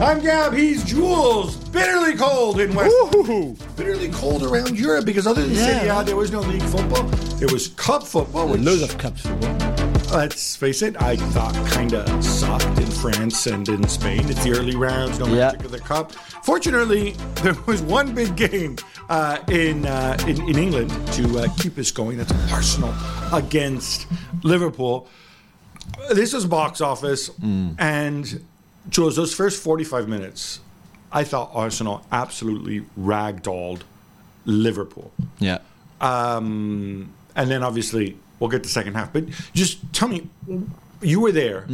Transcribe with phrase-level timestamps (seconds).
[0.00, 0.52] I'm Gab.
[0.54, 1.56] He's Juls.
[1.68, 2.94] Bitterly cold in West.
[3.12, 3.56] Woohoo.
[3.76, 5.78] Bitterly cold around Europe because other than Yeah.
[5.78, 7.04] Serie A, there was no league football.
[7.38, 8.48] There was cup football.
[8.48, 9.50] Which, Loads of cups football.
[10.12, 14.28] let's face it, I thought kind of sucked in France and in Spain.
[14.28, 15.46] It's the early rounds, no Yeah.
[15.52, 16.12] magic of the cup.
[16.42, 18.76] Fortunately, there was one big game
[19.08, 22.18] uh, in, uh, in in England to uh, keep us going.
[22.18, 22.92] That's Arsenal
[23.32, 24.06] against
[24.42, 25.08] Liverpool.
[26.12, 27.30] This was box office,
[27.78, 28.44] and
[28.88, 30.60] Juls, those first forty-five minutes,
[31.12, 33.80] I thought Arsenal absolutely ragdolled
[34.44, 35.12] Liverpool.
[35.38, 35.58] Yeah.
[36.00, 39.12] Um, and then obviously we'll get the second half.
[39.12, 40.28] But just tell me,
[41.00, 41.66] you were there.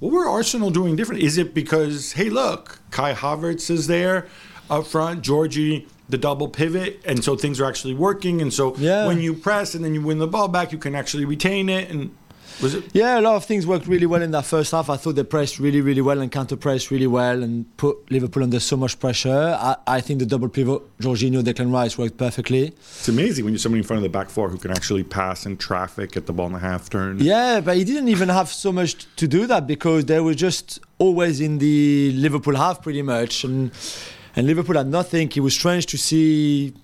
[0.00, 1.22] What were Arsenal doing different?
[1.22, 4.26] Is it because hey, look, Kai Havertz is there
[4.68, 8.42] up front, Jorginho the double pivot, and so things are actually working.
[8.42, 9.06] And so Yeah.
[9.06, 11.88] when you press and then you win the ball back, you can actually retain it.
[11.90, 12.14] And
[12.60, 12.84] was it?
[12.92, 14.90] Yeah, a lot of things worked really well in that first half.
[14.90, 18.42] I thought they pressed really, really well and counter pressed really well and put Liverpool
[18.42, 19.56] under so much pressure.
[19.58, 22.66] I, I think the double pivot, Jorginho, Declan Rice worked perfectly.
[22.68, 25.46] It's amazing when you're somebody in front of the back four who can actually pass
[25.46, 27.18] and traffic, get the ball in the half turn.
[27.20, 30.80] Yeah, but he didn't even have so much to do that because they were just
[30.98, 33.44] always in the Liverpool half pretty much.
[33.44, 33.70] And,
[34.36, 35.30] and Liverpool had nothing.
[35.34, 36.74] It was strange to see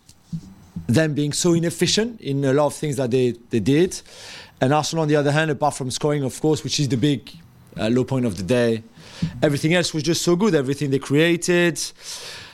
[0.87, 4.01] them being so inefficient in a lot of things that they, they did.
[4.61, 7.31] And Arsenal, on the other hand, apart from scoring, of course, which is the big
[7.79, 8.83] uh, low point of the day,
[9.43, 10.55] everything else was just so good.
[10.55, 11.81] Everything they created,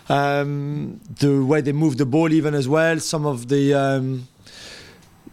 [0.08, 3.00] um, the way they moved the ball, even as well.
[3.00, 4.28] Some of the um,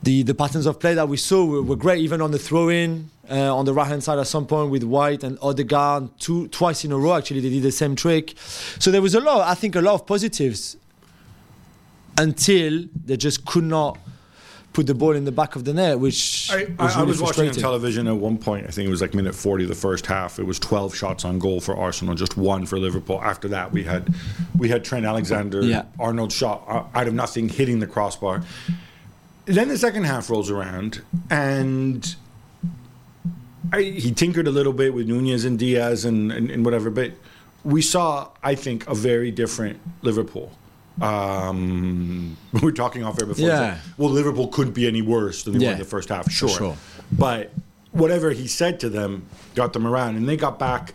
[0.04, 3.10] the the patterns of play that we saw were, were great, even on the throw-in
[3.30, 6.10] uh, on the right-hand side at some point with White and Odegaard.
[6.20, 8.34] Two twice in a row, actually, they did the same trick.
[8.80, 10.78] So there was a lot, I think, a lot of positives
[12.18, 13.98] until they just could not
[14.74, 17.08] put the ball in the back of the net, which I, was I, I really
[17.08, 18.68] was watching on television at one point.
[18.68, 20.40] I think it was like minute forty of the first half.
[20.40, 23.22] It was twelve shots on goal for Arsenal, just one for Liverpool.
[23.22, 24.14] After that, we had
[24.58, 25.84] we had Trent Alexander, Yeah.
[26.00, 28.44] Arnold shot out of nothing, hitting the crossbar.
[29.46, 32.16] Then the second half rolls around, and
[33.74, 37.14] I, he tinkered a little bit with Nunez and Diaz and, and, and whatever, but
[37.64, 40.52] we saw, I think, a very different Liverpool.
[41.00, 43.48] Um, we were talking off air before.
[43.48, 43.78] Yeah.
[43.98, 46.50] Well, Liverpool couldn't be any worse than they were in the first half, sure.
[46.50, 46.78] sure.
[47.12, 47.54] But
[47.92, 49.26] whatever he said to them
[49.56, 50.94] got them around, and they got back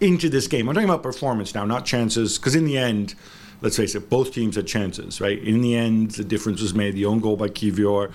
[0.00, 0.68] into this game.
[0.68, 3.14] I'm talking about performance now, not chances, because in the end,
[3.60, 5.38] let's face it, both teams had chances, right?
[5.42, 6.94] In the end, the difference was made.
[6.94, 8.12] The own goal by Kiwior.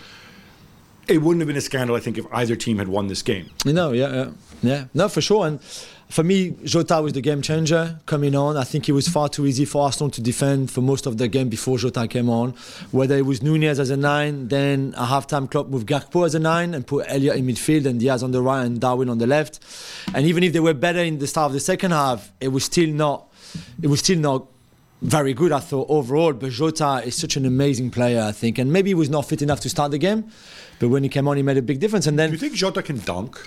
[1.08, 3.50] It wouldn't have been a scandal, I think, if either team had won this game.
[3.66, 4.30] No, yeah, yeah,
[4.62, 5.48] yeah, no, for sure.
[5.48, 5.60] And
[6.10, 8.58] for me, Jota was the game changer coming on.
[8.58, 11.28] I think it was far too easy for Arsenal to defend for most of the
[11.28, 12.56] game before Jota came on.
[12.92, 16.40] Whether it was Nunez as a nine, then a halftime Klopp moved Gakpo as a
[16.40, 19.28] nine and put Elliott in midfield and Diaz on the right and Darwin on the
[19.28, 19.60] left.
[20.16, 22.64] And even if they were better in the start of the second half, it was
[22.64, 23.32] still not.
[23.80, 24.48] It was still not
[25.04, 26.34] very good, I thought, overall.
[26.34, 28.58] But Jota is such an amazing player, I think.
[28.58, 30.32] And maybe he was not fit enough to start the game.
[30.80, 32.08] But when he came on, he made a big difference.
[32.08, 33.40] And Do then you think Jota can dunk?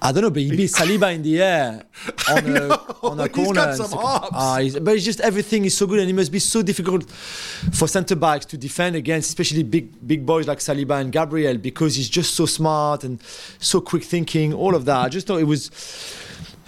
[0.00, 1.82] I don't know, but he beat Saliba in the air
[2.30, 2.96] on a, know.
[3.02, 3.52] on a He's corner.
[3.54, 4.28] got some hops.
[4.32, 7.10] Ah, he's- but it's just everything is so good, and it must be so difficult
[7.10, 11.96] for centre backs to defend against, especially big big boys like Saliba and Gabriel, because
[11.96, 13.20] he's just so smart and
[13.58, 14.54] so quick thinking.
[14.54, 15.70] All of that, I just thought it was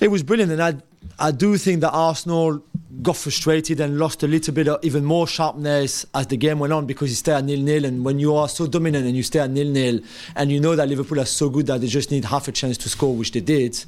[0.00, 0.74] it was brilliant, and I
[1.18, 2.62] I do think that Arsenal
[3.02, 6.72] got frustrated and lost a little bit of even more sharpness as the game went
[6.72, 7.84] on because it stayed at nil nil.
[7.84, 10.00] And when you are so dominant and you stay at nil nil,
[10.36, 12.76] and you know that Liverpool are so good that they just need half a chance
[12.78, 13.82] to score, which they did,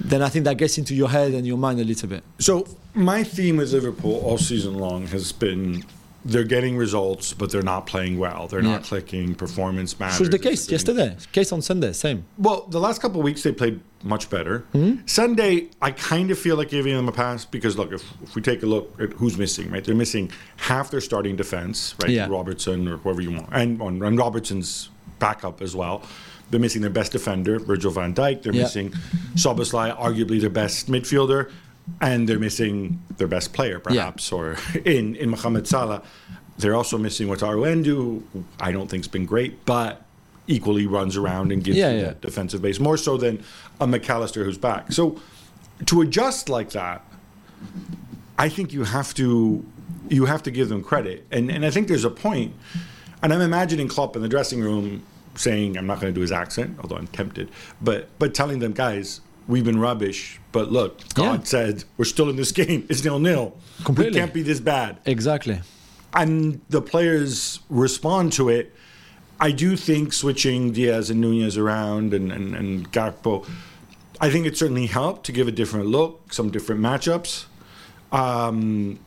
[0.00, 2.22] then I think that gets into your head and your mind a little bit.
[2.38, 5.84] So my theme with Liverpool all season long has been
[6.24, 8.48] they're getting results, but they're not playing well.
[8.48, 9.34] They're not clicking.
[9.34, 10.18] Performance matters.
[10.18, 11.16] Which was the case yesterday.
[11.32, 12.24] Case on Sunday, same.
[12.36, 14.60] Well, the last couple of weeks they played much better.
[14.72, 14.96] Hmm?
[15.06, 18.42] Sunday, I kind of feel like giving them a pass because look, if, if we
[18.42, 19.84] take a look at who's missing, right?
[19.84, 22.10] They're missing half their starting defense, right?
[22.12, 22.28] Yeah.
[22.28, 26.02] Robertson or whoever you want, and and Robertson's backup as well.
[26.50, 28.42] They're missing their best defender, Virgil van Dijk.
[28.42, 28.62] They're Yeah.
[28.62, 28.92] missing
[29.34, 31.50] Szoboszlai, arguably their best midfielder,
[32.00, 36.02] and they're missing their best player, perhaps, or in in Mohamed Salah.
[36.58, 37.94] They're also missing Wataru Endo,
[38.32, 40.02] who I don't think's been great, but
[40.48, 42.04] equally runs around and gives Yeah, you yeah.
[42.06, 43.44] that defensive base more so than
[43.80, 44.90] a Mac Allister who's back.
[44.92, 45.20] So
[45.86, 47.04] to adjust like that,
[48.38, 49.64] I think you have to
[50.08, 52.54] you have to give them credit, and and I think there's a point,
[53.22, 55.02] and I'm imagining Klopp in the dressing room
[55.34, 57.50] saying, I'm not going to do his accent, although I'm tempted,
[57.80, 59.20] but but telling them guys.
[59.46, 61.44] We've been rubbish, but look, God Yeah.
[61.44, 62.84] said we're still in this game.
[62.90, 63.56] It's nil nil.
[63.96, 65.60] We can't be this bad Exactly.
[66.12, 68.74] and the players respond to it.
[69.40, 73.48] I do think switching Diaz and Nunez around and, and, and Gakpo,
[74.20, 77.46] I think it certainly helped to give a different look, some different matchups.
[78.10, 78.98] Um,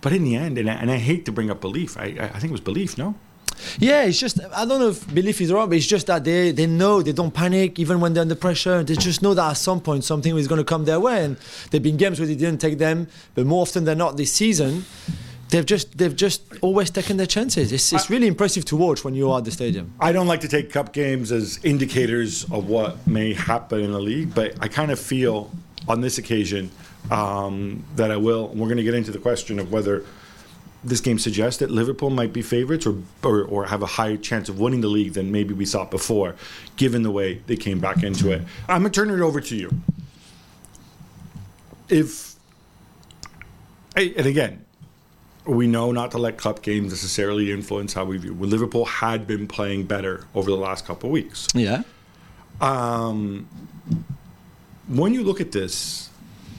[0.00, 2.38] but in the end, and I, and I hate to bring up belief, I, I
[2.38, 3.14] think it was belief, no?
[3.78, 6.50] Yeah, it's just I don't know if belief is wrong, but it's just that they
[6.50, 8.82] they know they don't panic even when they're under pressure.
[8.82, 11.36] They just know that at some point something is going to come their way, and
[11.70, 14.84] there've been games where they didn't take them, but more often than not this season,
[15.52, 17.72] they've just they've just always taken their chances.
[17.72, 19.92] It's it's really impressive to watch when you're at the stadium.
[20.00, 24.00] I don't like to take cup games as indicators of what may happen in the
[24.00, 25.50] league, but I kind of feel
[25.86, 26.70] on this occasion
[27.10, 28.50] um, that I will.
[28.50, 30.04] And we're going to get into the question of whether
[30.84, 34.48] this game suggests that Liverpool might be favourites or, or, or have a higher chance
[34.48, 36.34] of winning the league than maybe we saw before,
[36.76, 38.42] given the way they came back into it.
[38.68, 39.70] I'm going to turn it over to you.
[41.88, 42.34] If,
[43.94, 44.64] and again,
[45.44, 48.34] we know not to let cup games necessarily influence how we view.
[48.34, 51.48] Well, Liverpool had been playing better over the last couple of weeks.
[51.54, 51.82] Yeah.
[52.60, 53.48] Um,
[54.88, 56.10] when you look at this,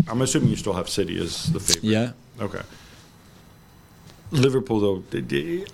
[0.07, 1.83] I'm assuming you still have City as the favorite.
[1.83, 2.11] Yeah.
[2.41, 2.61] Okay.
[4.31, 5.03] Liverpool, though,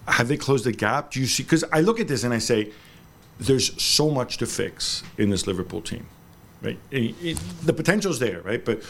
[0.08, 1.12] have they closed the gap?
[1.12, 1.44] Do you see?
[1.44, 2.72] Because I look at this and I say,
[3.40, 6.06] there's so much to fix in this Liverpool team,
[6.62, 6.78] right?
[6.92, 8.64] It, it, the potential's there, right?
[8.64, 8.84] But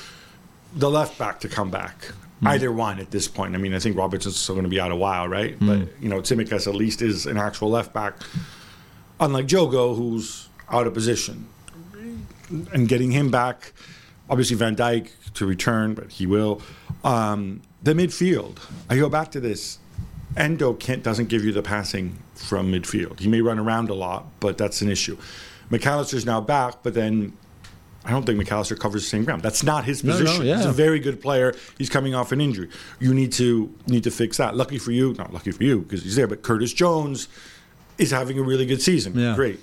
[0.74, 2.48] the left back to come back, mm.
[2.48, 3.56] either one at this point.
[3.56, 5.60] I mean, I think Robertson's still going to be out a while, right?
[5.60, 5.68] Mm.
[5.68, 8.16] But you know, Tsimikas at least is an actual left back,
[9.20, 11.48] unlike Jogo, who's out of position,
[12.50, 13.74] and getting him back.
[14.30, 16.62] Obviously, Van Dijk to return, but he will.
[17.04, 18.60] Um, the midfield.
[18.90, 19.80] I go back to this.
[20.38, 23.20] Endo Kent doesn't give you the passing from midfield.
[23.20, 25.18] He may run around a lot, but that's an issue.
[25.70, 27.34] Mac Allister's now back, but then
[28.10, 29.44] I don't think Mac Allister covers the same ground.
[29.44, 30.26] That's not his position.
[30.26, 30.58] No, no, yeah.
[30.58, 31.54] He's a very good player.
[31.78, 32.68] He's coming off an injury.
[33.00, 34.56] You need to need to fix that.
[34.56, 37.28] Lucky for you, not lucky for you because he's there, but Curtis Jones
[38.00, 39.16] is having a really good season.
[39.16, 39.36] Yeah.
[39.36, 39.60] Great.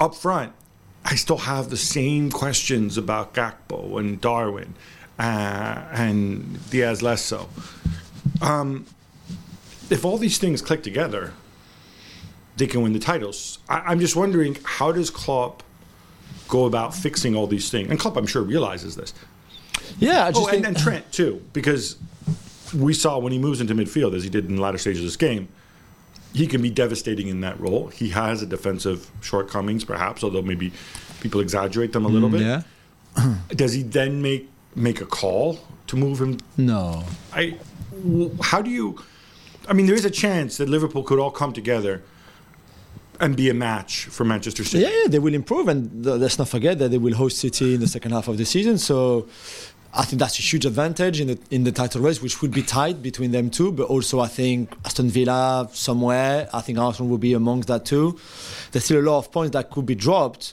[0.00, 0.52] Up front,
[1.04, 4.74] I still have the same questions about Gakpo and Darwin
[5.18, 7.50] uh, and Diaz less so.
[8.40, 8.86] Um,
[9.90, 11.34] if all these things click together,
[12.56, 13.58] they can win the titles.
[13.68, 15.62] I, am just wondering how does Klopp
[16.48, 17.90] go about fixing all these things?
[17.90, 19.14] And Klopp, I'm sure, realizes this.
[19.98, 21.96] Yeah, I just oh, and, and Trent too, because
[22.74, 25.06] we saw when he moves into midfield, as he did in the latter stages of
[25.06, 25.48] this game,
[26.32, 27.88] he can be devastating in that role.
[27.88, 30.72] He has a defensive shortcomings, perhaps, although maybe
[31.20, 32.40] people exaggerate them a little mm, bit.
[32.42, 33.34] Yeah.
[33.48, 36.38] Does he then make make a call to move him?
[36.56, 37.04] No.
[37.32, 37.58] I.
[38.42, 39.02] How do you?
[39.68, 42.02] I mean, there is a chance that Liverpool could all come together
[43.20, 44.84] and be a match for Manchester City.
[44.84, 47.80] Yeah, yeah they will improve, and let's not forget that they will host City in
[47.80, 48.78] the second half of the season.
[48.78, 49.28] So.
[49.90, 52.62] I think that's a huge advantage in the in the title race, which would be
[52.62, 53.72] tight between them two.
[53.72, 56.46] But also, I think Aston Villa somewhere.
[56.52, 58.18] I think Arsenal will be amongst that too.
[58.70, 60.52] There's still a lot of points that could be dropped,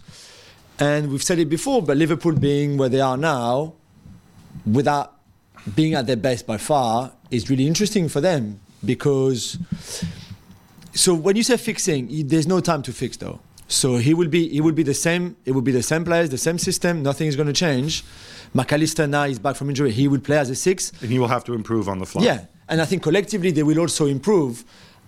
[0.80, 1.82] and we've said it before.
[1.82, 3.74] But Liverpool being where they are now,
[4.66, 5.16] without
[5.76, 9.58] being at their best by far is really interesting for them because
[10.96, 13.40] so when you say fixing there's no time to fix though.
[13.68, 16.30] So he will be he will be the same it will be the same players
[16.30, 18.04] the same system nothing is going to change.
[18.54, 20.92] Mac Allister now is back from injury he will play as a six.
[21.02, 22.24] And he will have to improve on the fly.
[22.24, 24.64] Yeah and I think collectively they will also improve.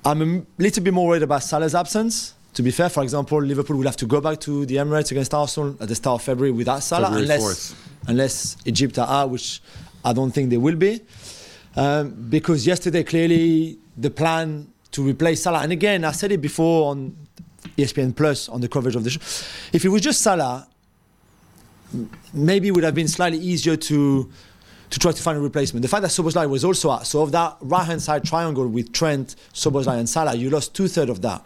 [0.05, 3.77] I'm a little bit more worried about Salah's absence to be fair, for example, Liverpool
[3.77, 6.51] will have to go back to the Emirates against Arsenal at the start of February
[6.51, 7.75] without Salah, February unless 4th.
[8.07, 9.61] unless Egypt are out, which
[10.03, 11.01] I don't think they will be.
[11.75, 16.89] Um, because yesterday, clearly, the plan to replace Salah, and again, I said it before
[16.89, 17.15] on
[17.77, 19.19] ESPN Plus on the coverage of the show.
[19.71, 20.67] If it was just Salah,
[22.33, 24.29] maybe it would have been slightly easier to
[24.89, 25.83] to try to find a replacement.
[25.83, 28.91] The fact that Szoboszlai was also out, so of that right hand side triangle with
[28.91, 31.45] Trent, Szoboszlai, and Salah, you lost two thirds of that.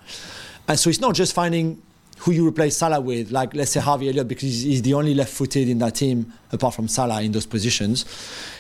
[0.68, 1.82] And so it's not just finding
[2.22, 5.68] who you replace Salah with, like let's say Harvey Elliott, because he's the only left-footed
[5.68, 8.06] in that team apart from Salah in those positions.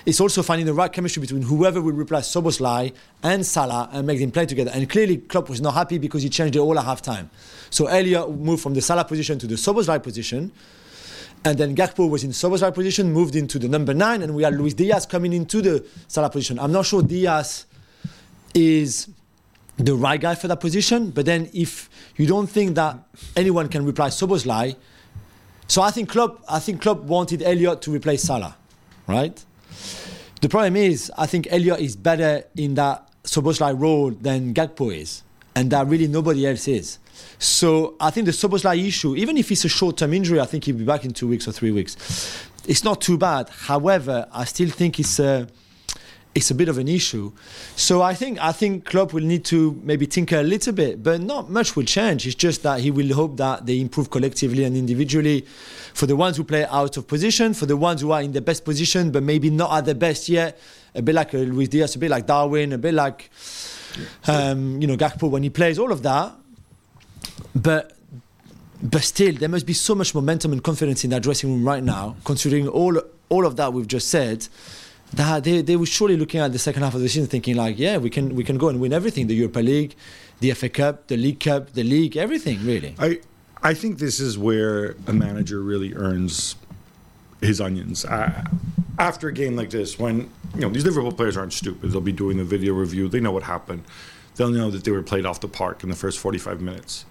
[0.03, 2.91] It's also finding the right chemistry between whoever will replace Szoboszlai
[3.21, 4.71] and Salah and make them play together.
[4.73, 7.29] And clearly, Klopp was not happy because he changed it all at half-time.
[7.69, 10.51] So Elliott moved from the Salah position to the Szoboszlai position.
[11.45, 14.55] And then Gakpo was in Szoboszlai position, moved into the number nine, and we had
[14.55, 16.57] Luis Diaz coming into the Salah position.
[16.57, 17.67] I'm not sure Diaz
[18.55, 19.07] is
[19.85, 21.11] the right guy for that position.
[21.11, 22.97] But then if you don't think that
[23.35, 24.75] anyone can replace Szoboszlai,
[25.67, 28.57] so I think Klopp, I think Klopp wanted Elliott to replace Salah,
[29.07, 29.43] right?
[30.41, 35.23] The problem is, I think Elliott is better in that Szoboszlai role than Gakpo is,
[35.55, 36.97] and that really nobody else is.
[37.39, 40.75] So I think the Szoboszlai issue, even if it's a short-term injury, I think he'll
[40.75, 41.95] be back in two weeks or three weeks.
[42.67, 43.49] It's not too bad.
[43.49, 45.47] However, I still think it's a
[46.33, 47.31] it's a bit of an issue.
[47.75, 51.21] So I think I think Klopp will need to maybe tinker a little bit, but
[51.21, 52.25] not much will change.
[52.25, 55.45] It's just that he will hope that they improve collectively and individually.
[55.93, 58.41] For the ones who play out of position, for the ones who are in the
[58.41, 60.57] best position but maybe not at the best yet,
[60.95, 63.29] a bit like uh, Luis Diaz, a bit like Darwin, a bit like
[64.27, 66.33] um, you know Gakpo when he plays, all of that.
[67.53, 67.97] But
[68.81, 71.83] but still, there must be so much momentum and confidence in that dressing room right
[71.83, 74.47] now, considering all all of that we've just said
[75.13, 77.77] that they, they were surely looking at the second half of the season thinking like
[77.77, 79.95] yeah we can we can go and win everything the Europa League
[80.39, 82.95] the FA Cup the League Cup the league everything really.
[82.99, 83.19] I
[83.63, 86.55] I think this is where a manager really earns
[87.41, 88.05] his onions.
[88.05, 88.43] Uh,
[88.97, 92.11] after a game like this when you know these Liverpool players aren't stupid they'll be
[92.11, 93.83] doing the video review they know what happened
[94.35, 97.05] they'll know that they were played off the park in the first 45 minutes.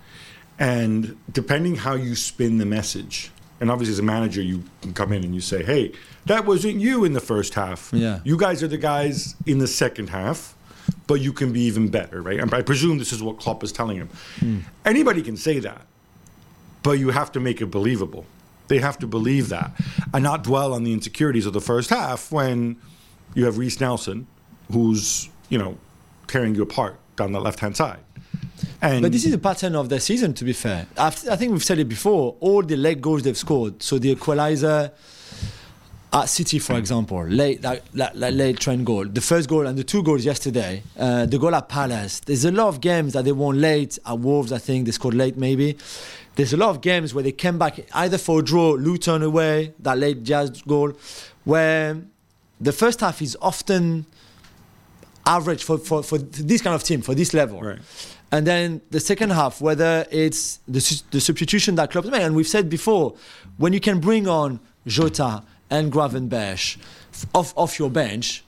[0.59, 3.31] And depending how you spin the message
[3.61, 5.93] and obviously, as a manager, you can come in and you say, "Hey,
[6.27, 7.91] that wasn't you in the first half.
[7.93, 8.21] Yeah.
[8.25, 10.55] You guys are the guys in the second half,
[11.07, 13.73] but you can be even better, right?" And I presume this is what Klopp is
[13.73, 14.09] telling him.
[14.39, 14.59] Hmm.
[14.85, 15.87] Anybody can say that,
[16.83, 18.27] but you have to make it believable.
[18.69, 19.73] They have to believe that
[20.15, 22.77] and not dwell on the insecurities of the first half when
[23.35, 24.27] you have Reiss Nelson,
[24.71, 25.77] who's you know
[26.29, 28.01] tearing you apart down the left hand side.
[28.83, 30.87] And But this is the pattern of the season, to be fair.
[30.97, 32.37] I've, I think we've said it before.
[32.41, 34.93] All the late goals they've scored, so the equalizer
[36.13, 39.79] at City, for example, late like, like, like late train goal, the first goal and
[39.79, 42.21] the two goals yesterday, uh, the goal at Palace.
[42.21, 44.53] There's a lot of games that they won late at Wolves.
[44.53, 45.77] I think they scored late, maybe.
[46.35, 49.73] There's a lot of games where they came back either for a draw, Luton away,
[49.81, 50.93] that late Jazz goal,
[51.45, 52.01] where
[52.61, 54.07] the first half is often
[55.27, 57.61] average for, for, for this kind of team, for this level.
[57.61, 57.79] Right.
[58.33, 62.49] And then the second half, whether it's the, the substitution that clubs make, and we've
[62.49, 63.15] said before,
[63.59, 66.79] when you can bring on Jota and Gravenberch
[67.35, 68.45] off, off your bench,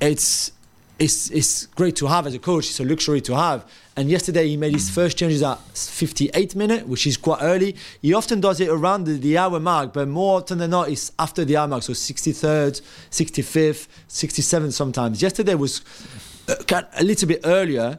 [0.00, 0.52] it's,
[0.98, 2.68] it's, it's great to have as a coach.
[2.68, 3.70] It's a luxury to have.
[3.96, 7.76] And yesterday he made his first changes at 58 minute, which is quite early.
[8.00, 11.12] He often does it around the, the hour mark, but more often than not, it's
[11.18, 11.82] after the hour mark.
[11.82, 15.20] So 63rd, 65th, 67th sometimes.
[15.20, 15.82] Yesterday was
[16.48, 17.98] uh, a little bit earlier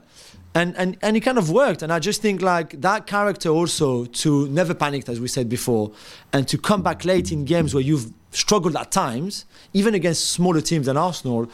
[0.53, 4.05] and, and and it kind of worked and i just think like that character also
[4.05, 5.91] to never panic as we said before
[6.33, 10.61] and to come back late in games where you've struggled at times even against smaller
[10.61, 11.49] teams than arsenal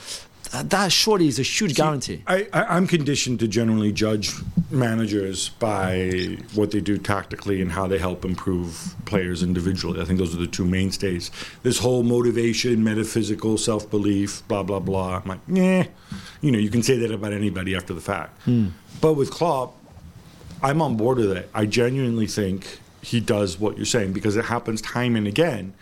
[0.64, 4.32] that, surely is a huge guarantee I, I, I'm conditioned to generally judge
[4.72, 10.02] managers by what they do tactically and how they help improve players individually.
[10.02, 11.32] I think those are the two mainstays.
[11.64, 15.18] This whole motivation, metaphysical, self belief, blah, blah, blah.
[15.18, 15.88] I'm like, yeah.
[16.42, 18.42] You know, you can say that about anybody after the fact.
[18.44, 18.68] Hmm.
[19.02, 19.76] But with Klopp,
[20.62, 21.50] I'm on board with it.
[21.54, 25.74] I genuinely think he does what you're saying because it happens time and again.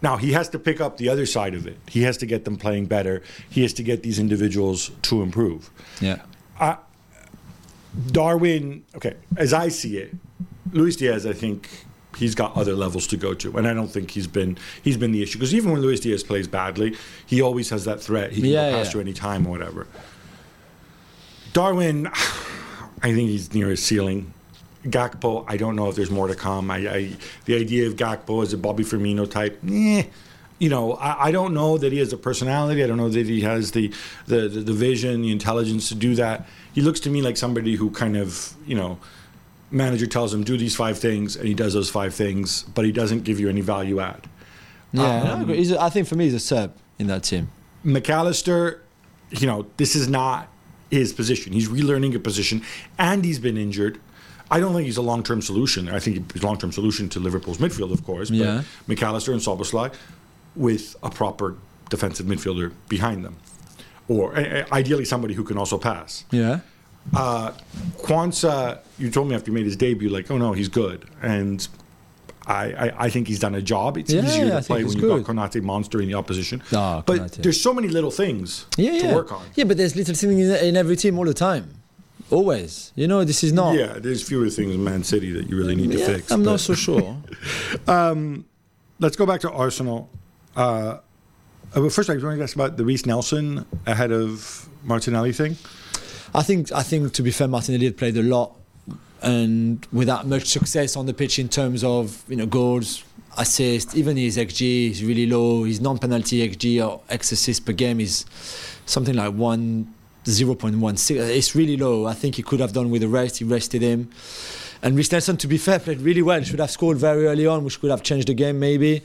[0.00, 1.76] Now he has to pick up the other side of it.
[1.88, 3.22] He has to get them playing better.
[3.50, 5.70] He has to get these individuals to improve.
[6.00, 6.22] yeah
[8.06, 10.14] Darwin, okay, as I see it,
[10.72, 11.68] Luis Diaz, I think
[12.16, 15.12] he's got other levels to go to, and I don't think he's been he's been
[15.12, 16.96] the issue because even when Luis Diaz plays badly,
[17.26, 18.32] he always has that threat.
[18.32, 18.98] He can Yeah, go past yeah.
[18.98, 19.86] you any time or whatever.
[21.52, 22.06] Darwin,
[23.02, 24.32] I think he's near his ceiling.
[24.84, 26.70] Gakpo, I don't know if there's more to come.
[26.70, 27.12] I, I
[27.46, 30.04] the idea of Gakpo as a Bobby Firmino type, eh,
[30.58, 32.82] you know, I, I don't know that he has a personality.
[32.82, 33.92] I don't know that he has the,
[34.26, 36.46] the, the, the vision, the intelligence to do that.
[36.72, 38.98] He looks to me like somebody who kind of, you know,
[39.70, 42.92] manager tells him do these five things and he does those five things, but he
[42.92, 44.26] doesn't give you any value add.
[44.92, 45.56] yeah Um, I, agree.
[45.58, 47.50] He's a- I think for me he's a sub in that team
[47.84, 48.82] Mac Allister,
[49.30, 50.48] you know, this is not
[50.90, 51.52] his position.
[51.52, 52.62] He's relearning a position,
[52.98, 54.00] and he's been injured.
[54.50, 55.88] I don't think he's a long-term solution.
[55.90, 58.30] I think he's a long-term solution to Liverpool's midfield, of course.
[58.30, 58.62] But Yeah.
[58.86, 59.92] Mac Allister and Szoboszlai
[60.56, 61.56] with a proper
[61.90, 63.36] defensive midfielder behind them,
[64.08, 66.24] or uh, ideally somebody who can also pass.
[66.30, 66.60] yeah
[67.14, 67.52] Uh,
[67.98, 71.66] Quansah, you told me after he made his debut, like, oh no, he's good, and.
[72.46, 73.98] I, I, I think he's done a job.
[73.98, 75.36] It's Yeah, easier I to think play when you've got.
[75.36, 76.62] Konate monster in the opposition.
[76.72, 77.42] Ah, but Konate.
[77.42, 79.14] there's so many little things yeah, to yeah.
[79.14, 79.44] work on.
[79.54, 81.74] Yeah, but there's little things in, in every team all the time.
[82.30, 82.90] Always.
[82.96, 83.74] You know, this is not.
[83.74, 86.30] Yeah, there's fewer things in Man City that you really need to fix.
[86.32, 87.18] I'm but- not so sure.
[88.98, 90.08] Let's go back to Arsenal.
[90.56, 91.00] Uh, uh,
[91.76, 95.56] well, first, I want to ask about the Reiss Nelson ahead of Martinelli thing.
[96.34, 98.54] I think I think to be fair, Martinelli had played a lot
[99.22, 103.04] and without much success on the pitch in terms of you know goals,
[103.36, 103.96] assists.
[103.96, 105.64] Even his xG is really low.
[105.64, 108.24] His non-penalty xG or x per game is
[108.86, 109.94] something like one.
[110.24, 113.80] 0.16 it's really low I think he could have done with the rest he rested
[113.80, 114.10] him
[114.82, 117.64] and Reiss Nelson to be fair played really well should have scored very early on
[117.64, 119.00] which could have changed the game maybe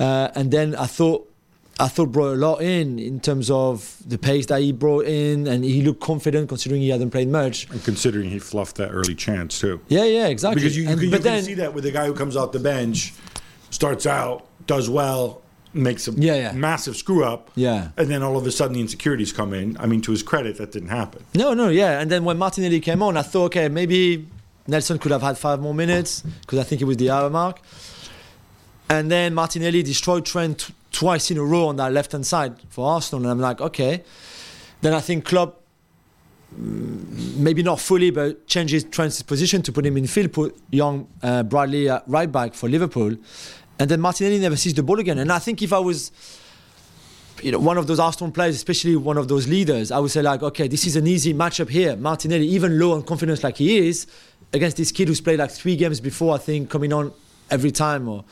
[0.00, 1.30] uh, and then I thought
[1.78, 5.46] I thought brought a lot in in terms of the pace that he brought in,
[5.46, 7.68] and he looked confident considering he hadn't played much.
[7.70, 9.80] And considering he fluffed that early chance too.
[9.88, 10.62] Yeah, yeah, exactly.
[10.62, 12.14] Because you, you, And- can, you but can then, see that with the guy who
[12.14, 13.12] comes off the bench,
[13.70, 15.42] starts out, does well,
[15.74, 16.52] makes a Yeah, yeah.
[16.52, 17.88] massive screw up, Yeah.
[17.98, 19.76] and then all of a sudden the insecurities come in.
[19.78, 21.24] I mean, to his credit, that didn't happen.
[21.34, 22.00] No, no, yeah.
[22.00, 24.26] And then when Martinelli came on, I thought, okay, maybe
[24.66, 27.60] Nelson could have had five more minutes because I think it was the hour mark.
[28.88, 32.54] And then Martinelli destroyed Trent t- twice in a row on that left hand side
[32.68, 33.22] for Arsenal.
[33.22, 34.02] And I'm like, okay.
[34.80, 35.60] Then I think Klopp,
[36.58, 41.08] mm, maybe not fully, but changes Trent's position to put him in field, put young
[41.22, 43.16] uh, Bradley at right back for Liverpool.
[43.78, 45.18] And then Martinelli never sees the ball again.
[45.18, 46.12] And I think if I was
[47.42, 50.22] you know, one of those Arsenal players, especially one of those leaders, I would say
[50.22, 51.96] like, okay, this is an easy matchup here.
[51.96, 54.06] Martinelli, even low on confidence like he is,
[54.52, 57.12] against this kid who's played like three games before, I think, coming on
[57.50, 58.24] every time, or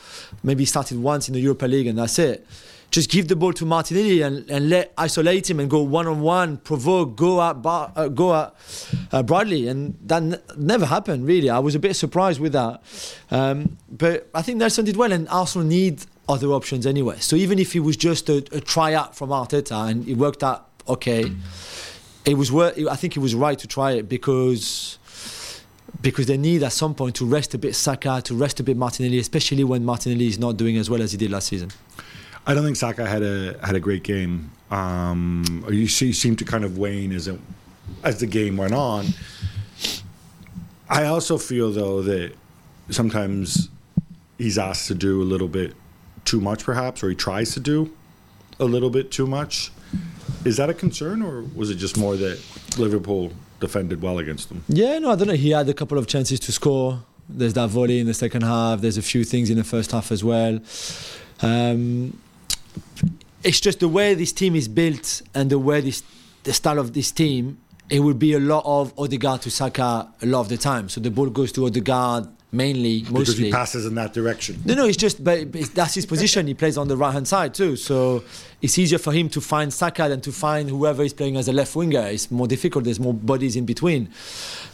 [0.43, 2.47] maybe started once in the Europa League and that's it.
[2.91, 6.21] Just give the ball to Martinelli and, and let isolate him and go one on
[6.21, 8.55] one, provoke, go at Bar, uh, go at
[9.11, 11.51] uh, Bradley, and that n- never happened really.
[11.51, 12.81] I was a bit surprised with that,
[13.33, 17.19] um, but I think Nelson did well, and Arsenal need other options anyway.
[17.19, 20.69] So even if it was just a, a tryout from Arteta and it worked out
[20.89, 21.33] okay,
[22.25, 22.79] it was worth.
[22.89, 24.99] I think it was right to try it because
[26.01, 28.77] because they need at some point to rest a bit Saka, to rest a bit
[28.77, 31.71] Martinelli, especially when Martinelli is not doing as well as he did last season.
[32.47, 34.51] I don't think Saka had a had a great game.
[34.71, 37.41] Um, you see, seemed to kind of wane as it
[38.03, 39.07] as the game went on.
[40.89, 42.35] I also feel though that
[42.91, 43.69] sometimes
[44.37, 45.75] he's asked to do a little bit
[46.25, 47.95] too much, perhaps, or he tries to do
[48.59, 49.71] a little bit too much.
[50.45, 52.43] Is that a concern, or was it just more that
[52.79, 53.33] Liverpool
[53.67, 54.59] defended well against them?
[54.69, 55.41] Yeah, no, I don't know.
[55.47, 56.91] He had a couple of chances to score.
[57.29, 58.81] There's that volley in the second half.
[58.83, 60.55] There's a few things in the first half as well.
[61.41, 62.19] Um,
[63.43, 66.03] it's just the way this team is built and the way this,
[66.45, 67.59] the style of this team.
[67.91, 70.89] It would be a lot of Odegaard to Saka a lot of the time.
[70.89, 73.45] So the ball goes to Odegaard mainly, Because mostly.
[73.47, 74.63] he passes in that direction.
[74.65, 76.47] No, no, it's just but but that's his position.
[76.47, 78.23] He plays on the right hand side too, so
[78.63, 81.53] it's easier for him to find Saka than to find whoever is playing as a
[81.53, 82.07] left winger.
[82.07, 82.85] It's more difficult.
[82.85, 84.09] There's more bodies in between.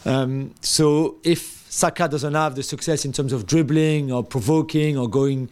[0.05, 5.07] Um, so if Saka doesn't have the success in terms of dribbling or provoking or
[5.09, 5.49] going,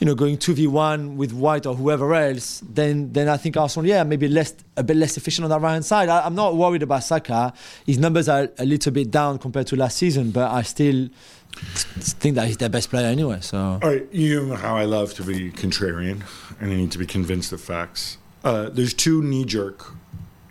[0.00, 3.56] you know, going two v one with White or whoever else, then then I think
[3.56, 6.08] Arsenal, yeah, maybe less a bit less efficient on that right hand side.
[6.08, 7.52] I, I'm not worried about Saka.
[7.86, 11.08] His numbers are a little bit down compared to last season, but I still
[11.56, 13.38] think that he's their best player anyway.
[13.40, 13.58] So.
[13.58, 16.22] All right, you know how I love to be contrarian
[16.60, 18.18] and I need to be convinced of facts.
[18.44, 19.92] Uh, there's two knee jerk,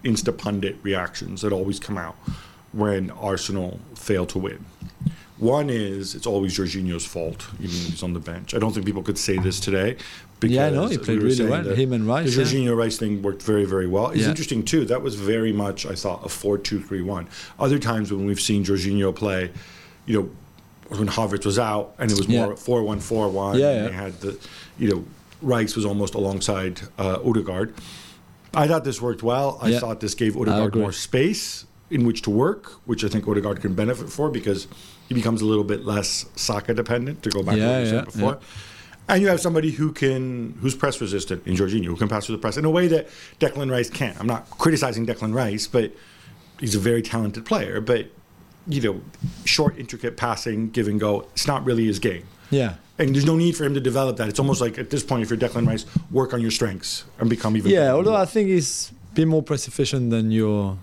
[0.03, 2.15] insta pundit reactions that always come out
[2.71, 4.65] when Arsenal fail to win.
[5.37, 8.53] One is it's always Jorginho's fault, even when he's on the bench.
[8.53, 9.97] I don't think people could say this today.
[10.39, 11.63] Because Yeah, no, he played were really well.
[11.75, 12.47] Him and Rice, The yeah.
[12.47, 14.09] Jorginho Rice thing worked very, very well.
[14.11, 14.29] It's Yeah.
[14.29, 14.85] interesting, too.
[14.85, 17.27] That was very much, I thought, a 4 2 3 1.
[17.59, 19.51] Other times when we've seen Jorginho play,
[20.05, 20.29] you know,
[20.89, 22.55] when Havertz was out and it was more Yeah.
[22.55, 23.59] 4 1 4 1.
[23.59, 23.87] Yeah.
[23.87, 24.37] They had the,
[24.77, 25.05] you know,
[25.41, 27.73] Rice was almost alongside uh, Odegaard.
[28.53, 29.59] I thought this worked well.
[29.61, 29.79] I Yeah.
[29.79, 33.73] thought this gave Odegaard more space in which to work, which I think Odegaard can
[33.73, 34.67] benefit for because
[35.07, 37.89] he becomes a little bit less Saka dependent, to go back to Yeah, what you
[37.89, 38.37] said before.
[39.07, 42.37] And you have somebody who can who's press resistant in Jorginho, who can pass through
[42.37, 43.07] the press in a way that
[43.39, 44.19] Declan Rice can't.
[44.19, 45.91] I'm not criticizing Declan Rice, but
[46.59, 47.79] he's a very talented player.
[47.81, 48.07] But
[48.67, 49.01] you know,
[49.45, 52.25] short, intricate passing, give and go, it's not really his game.
[52.49, 52.75] Yeah.
[52.97, 54.29] And there's no need for him to develop that.
[54.29, 57.29] It's almost like at this point, if you're Declan Rice, work on your strengths and
[57.29, 57.71] become even.
[57.71, 60.77] Yeah, although I think he's been more press efficient than you're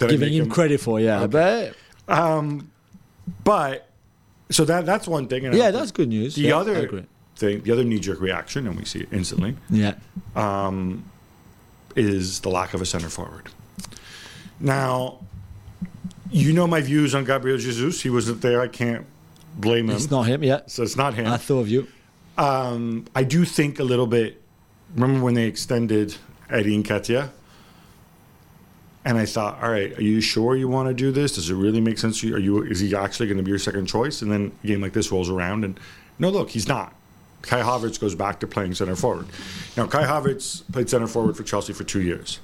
[0.00, 1.00] I giving make him credit for.
[1.00, 1.74] Yeah, but
[2.08, 2.70] um,
[3.42, 3.88] But
[4.50, 5.46] so that that's one thing.
[5.46, 6.34] And yeah, that's good news.
[6.36, 9.94] The Yeah, other thing, the other knee-jerk reaction, and we see it instantly, Yeah,
[10.36, 11.04] um,
[11.96, 13.48] is the lack of a center forward.
[14.60, 15.18] Now,
[16.30, 18.02] you know my views on Gabriel Jesus.
[18.02, 18.60] He wasn't there.
[18.60, 19.06] I can't
[19.56, 19.96] blame him.
[19.96, 20.42] it's not him.
[20.42, 20.70] yet.
[20.70, 21.26] so it's not him.
[21.26, 21.86] I thought of you.
[22.36, 24.40] Um, I do think a little bit.
[24.94, 26.16] Remember when they extended
[26.50, 27.30] Eddie Nketiah?
[29.06, 31.34] And I thought, all right, are you sure you want to do this?
[31.34, 32.36] Does it really make sense to you?
[32.36, 34.22] Are you is he actually going to be your second choice?
[34.22, 35.78] And then a game like this rolls around, and
[36.18, 36.94] no, look, he's not.
[37.42, 39.26] Kai Havertz goes back to playing center forward.
[39.76, 42.40] Now, Kai Havertz played center forward for Chelsea for two years,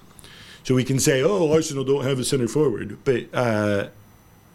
[0.64, 3.88] so we can say, oh, Arsenal don't have a center forward, but uh,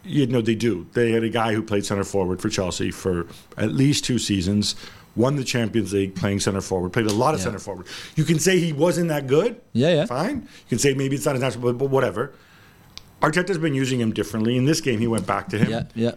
[0.04, 0.88] you know they do.
[0.94, 4.76] They had a guy who played center forward for Chelsea for at least two seasons,
[5.16, 7.46] won the Champions League playing center forward, played a lot of Yeah.
[7.46, 7.88] center forward.
[8.16, 9.60] You can say he wasn't that good.
[9.74, 10.06] Yeah, yeah.
[10.06, 10.42] Fine.
[10.44, 12.34] You can say maybe it's not his natural, but, but whatever.
[13.22, 14.58] Arteta's been using him differently.
[14.58, 15.72] In this game, he went back to him.
[15.72, 16.12] Yeah, yeah,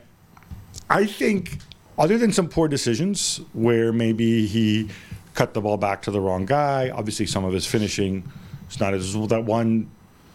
[0.91, 1.59] I think,
[1.99, 4.89] other than some poor decisions where maybe he
[5.35, 6.91] cut the ball back to the wrong guy.
[6.91, 8.25] Obviously, some of his finishing
[8.71, 9.91] is not as well that one.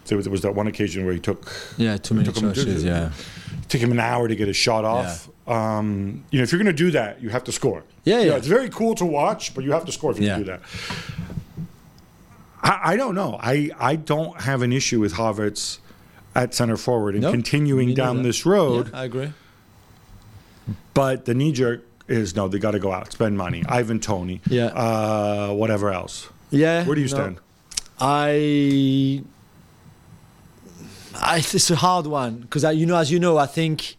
[0.06, 2.52] There was, there was that one occasion where he took Yeah, too many took him-
[2.52, 2.84] touches.
[2.84, 3.10] Yeah.
[3.68, 5.28] took him an hour to get his shot off.
[5.48, 7.84] Um, you know, if you're going to do that, you have to score.
[8.04, 8.36] Yeah, You know, yeah.
[8.38, 10.38] it's very cool to watch, but you have to score if you Yeah.
[10.38, 10.60] do that.
[12.62, 13.38] I, I don't know.
[13.42, 15.78] I, I don't have an issue with Havertz
[16.34, 18.90] at center forward and No, continuing down this road.
[18.92, 19.32] Yeah, I agree.
[20.92, 23.62] But the knee jerk is no, they got to go out, spend money.
[23.68, 24.66] Ivan Toney, Yeah.
[24.66, 26.28] uh, whatever else.
[26.50, 26.84] Yeah.
[26.84, 27.14] Where do you no.
[27.14, 27.38] stand?
[28.06, 29.22] I,
[31.14, 33.96] I it's a hard one because you know, as you know, I think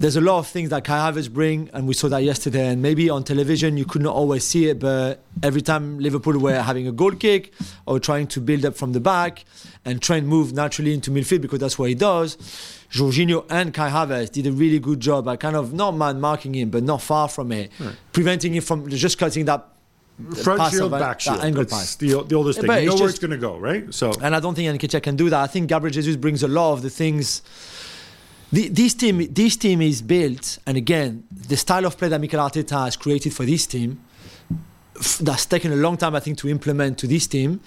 [0.00, 2.66] there's a lot of things that Kai Havertz bring, and we saw that yesterday.
[2.66, 6.60] And maybe on television you could not always see it, but every time Liverpool were
[6.60, 7.54] having a goal kick
[7.86, 9.44] or trying to build up from the back,
[9.84, 12.36] and Trent moved naturally into midfield because that's what he does.
[12.90, 16.52] Jorginho and Kai Havertz did a really good job at kind of not man marking
[16.52, 17.70] him, but not far from it,
[18.12, 19.68] preventing him from just cutting that
[20.42, 21.40] Front pass shield, of back ah, shield.
[21.44, 21.94] angle It's pass.
[21.96, 22.66] the, the oldest thing.
[22.66, 23.92] But you know it's where just- it's going to go, right?
[23.92, 25.40] So and I don't think Nketiah can do that.
[25.40, 27.42] I think Gabriel Jesus brings a lot of the things.
[28.52, 32.40] The, this team, this team is built, and again, the style of play that Mikel
[32.40, 34.00] Arteta has created for this team,
[35.20, 37.60] that's taken a long time, I think, to implement to this team,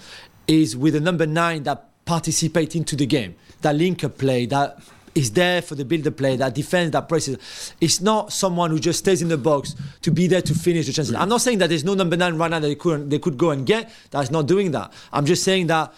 [0.48, 4.78] is with a number nine that participate into the game, that link up play, that
[5.14, 7.74] is there for the build-up play, that defense, that presses.
[7.80, 10.92] It's not someone who just stays in the box to be there to finish the
[10.92, 11.14] chances.
[11.14, 13.36] I'm not saying that there's no number nine right now that they could they could
[13.36, 13.90] go and get.
[14.10, 14.92] That's not doing that.
[15.12, 15.92] I'm just saying that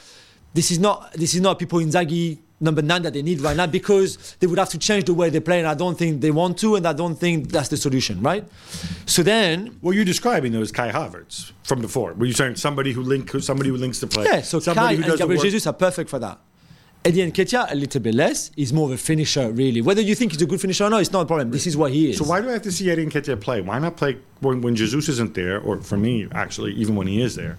[0.54, 3.56] this is not this is not people in Inzaghi number nine that they need right
[3.56, 6.20] now because they would have to change the way they play, and I don't think
[6.20, 8.44] they want to, and I don't think that's the solution, right?
[9.04, 12.14] So then Well, you're describing though as Kai Havertz from before.
[12.14, 14.24] Were you saying somebody who link, somebody who links the play?
[14.24, 16.38] Yeah, so somebody Kai who and Gabriel work- Jesus are perfect for that.
[17.04, 18.52] Eddie Nketiah a little bit less.
[18.54, 19.80] He's more of a finisher, really.
[19.80, 21.50] Whether you think he's a good finisher or not, it's not a problem.
[21.50, 22.18] This is what he is.
[22.18, 23.60] So why do I have to see Eddie Nketiah play?
[23.60, 27.20] Why not play when, when Jesus isn't there, or for me, actually, even when he
[27.20, 27.58] is there?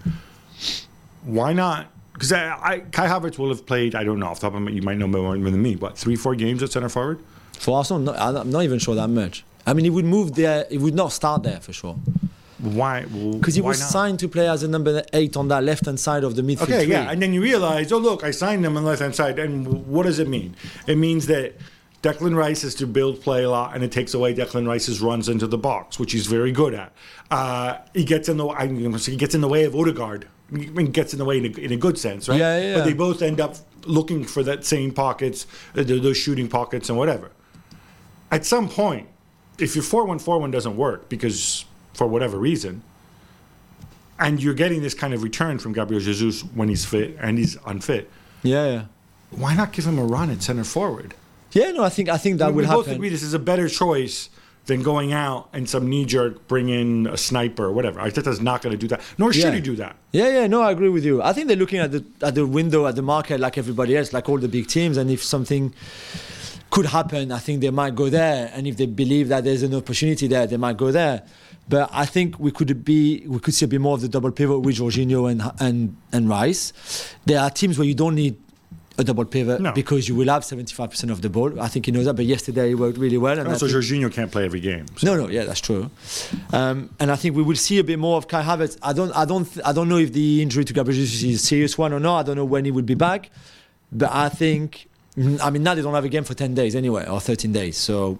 [1.24, 1.88] Why not?
[2.14, 3.96] Because I, I, Kai Havertz will have played.
[3.96, 5.76] I don't know off the top of my, you might know more than me.
[5.76, 7.20] What three, four games at center forward?
[7.54, 9.44] For Arsenal, no, I'm not even sure that much.
[9.66, 10.66] I mean, he would move there.
[10.70, 11.98] He would not start there for sure
[12.64, 13.02] Why?
[13.04, 13.90] because he was not?
[13.90, 16.64] signed to play as a number eight on that left hand side of the midfield.
[16.64, 16.94] Okay, three.
[16.94, 19.38] yeah, and then you realize, oh look, I signed him on the left hand side,
[19.38, 20.56] and what does it mean?
[20.88, 21.56] It means that
[22.04, 25.28] Declan Rice has to build play a lot, and it takes away Declan Rice's runs
[25.28, 26.94] into the box, which he's very good at.
[27.30, 29.76] Uh, he gets in the, I'm going to say, he gets in the way of
[29.76, 30.28] Odegaard.
[30.52, 32.40] I mean, gets in the way in a, in a good sense, right?
[32.40, 36.48] Yeah, yeah, But they both end up looking for that same pockets, uh, those shooting
[36.48, 37.32] pockets, and whatever.
[38.32, 39.08] At some point,
[39.58, 42.82] if your four one four one doesn't work because for whatever reason,
[44.20, 47.58] and you're getting this kind of return from Gabriel Jesus when he's fit and he's
[47.66, 48.10] unfit,
[48.44, 48.86] yeah, yeah.
[49.32, 51.14] why not give him a run at center forward?
[51.52, 53.70] Yeah, no, I think I think that we will both agree this is a better
[53.70, 54.30] choice
[54.66, 58.00] than going out and some knee jerk bring in a sniper or whatever.
[58.00, 59.52] Arteta's not going to do that, nor should Yeah.
[59.52, 59.98] he do that.
[60.14, 61.22] Yeah, yeah, no, I agree with you.
[61.22, 64.14] I think they're looking at the at the window at the market like everybody else,
[64.14, 65.74] like all the big teams, and if something
[66.72, 68.52] could happen, I think they might go there.
[68.56, 71.22] And if they believe that there's an opportunity there, they might go there.
[71.70, 74.32] But I think we could be we could see a bit more of the double
[74.32, 76.74] pivot with Jorginho and and and Rice.
[77.26, 78.36] There are teams where you don't need
[79.00, 79.72] a double pivot No.
[79.72, 81.60] because you will have 75% of the ball.
[81.60, 82.14] I think he knows that.
[82.14, 83.40] But yesterday he worked really well.
[83.40, 84.86] And Also, Jorginho can't play every game.
[84.98, 85.90] so- no, no, yeah, that's true.
[86.52, 88.78] Um, and I think we will see a bit more of Kai Havertz.
[88.84, 91.44] I don't, I don't, I don't know if the injury to Gabriel Jesus is a
[91.44, 92.20] serious one or not.
[92.20, 93.32] I don't know when he will be back,
[93.92, 96.76] but I think, Mm, I mean, now they don't have a game for ten days
[96.76, 97.78] anyway, or thirteen days.
[97.78, 98.18] So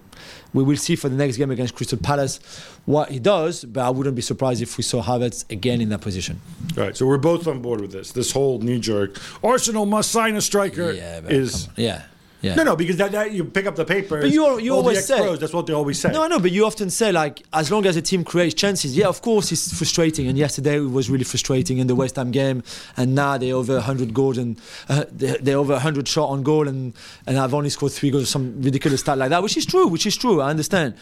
[0.52, 2.38] we will see for the next game against Crystal Palace
[2.86, 3.64] what he does.
[3.64, 6.40] But I wouldn't be surprised if we saw Havertz again in that position.
[6.78, 8.12] All right, so we're both on board with this.
[8.12, 9.18] This whole knee jerk.
[9.42, 11.68] Arsenal must sign a striker Yeah, is.
[11.76, 12.02] yeah,
[12.44, 12.54] yeah.
[12.54, 14.20] No, no, because that, that you pick up the paper.
[14.20, 16.10] But you you always say- that's what they always say.
[16.12, 18.96] No, I know, but you often say like, as long as a team creates chances,
[18.96, 20.28] yeah, of course it's frustrating.
[20.28, 22.62] And yesterday it was really frustrating in the West Ham game.
[22.96, 26.68] And now they're over 100 goals and uh, they're, they're over 100 shot on goal,
[26.68, 26.92] and
[27.26, 30.06] and I've only scored three goals, some ridiculous stat like that, which is true, which
[30.06, 30.40] is true.
[30.40, 30.94] I understand.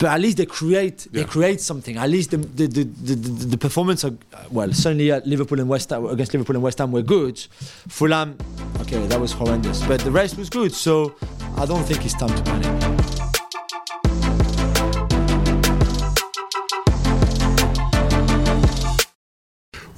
[0.00, 1.98] But at least they create, they create something.
[1.98, 4.16] At least the the, the, the, the, the performance, of,
[4.50, 7.38] well, certainly at Liverpool and West Ham, against Liverpool and West Ham were good.
[7.38, 8.38] Fulham,
[8.80, 10.72] okay, that was horrendous, but the rest was good.
[10.72, 11.14] So
[11.58, 12.66] I don't think it's time to panic.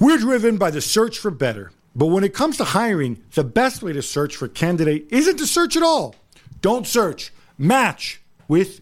[0.01, 1.71] We're driven by the search for better.
[1.95, 5.47] But when it comes to hiring, the best way to search for candidate isn't to
[5.47, 6.15] search at all.
[6.59, 8.81] Don't search, match with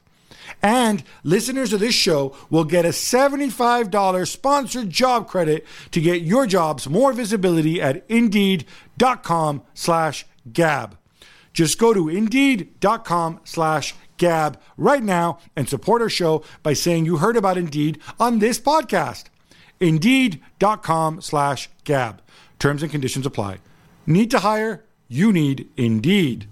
[0.61, 6.45] And listeners of this show will get a $75 sponsored job credit to get your
[6.45, 10.97] jobs more visibility at indeed.com slash gab.
[11.53, 17.17] Just go to indeed.com slash gab right now and support our show by saying you
[17.17, 19.25] heard about Indeed on this podcast.
[19.79, 22.21] Indeed.com slash gab.
[22.59, 23.57] Terms and conditions apply.
[24.05, 24.85] Need to hire?
[25.07, 26.47] You need Indeed.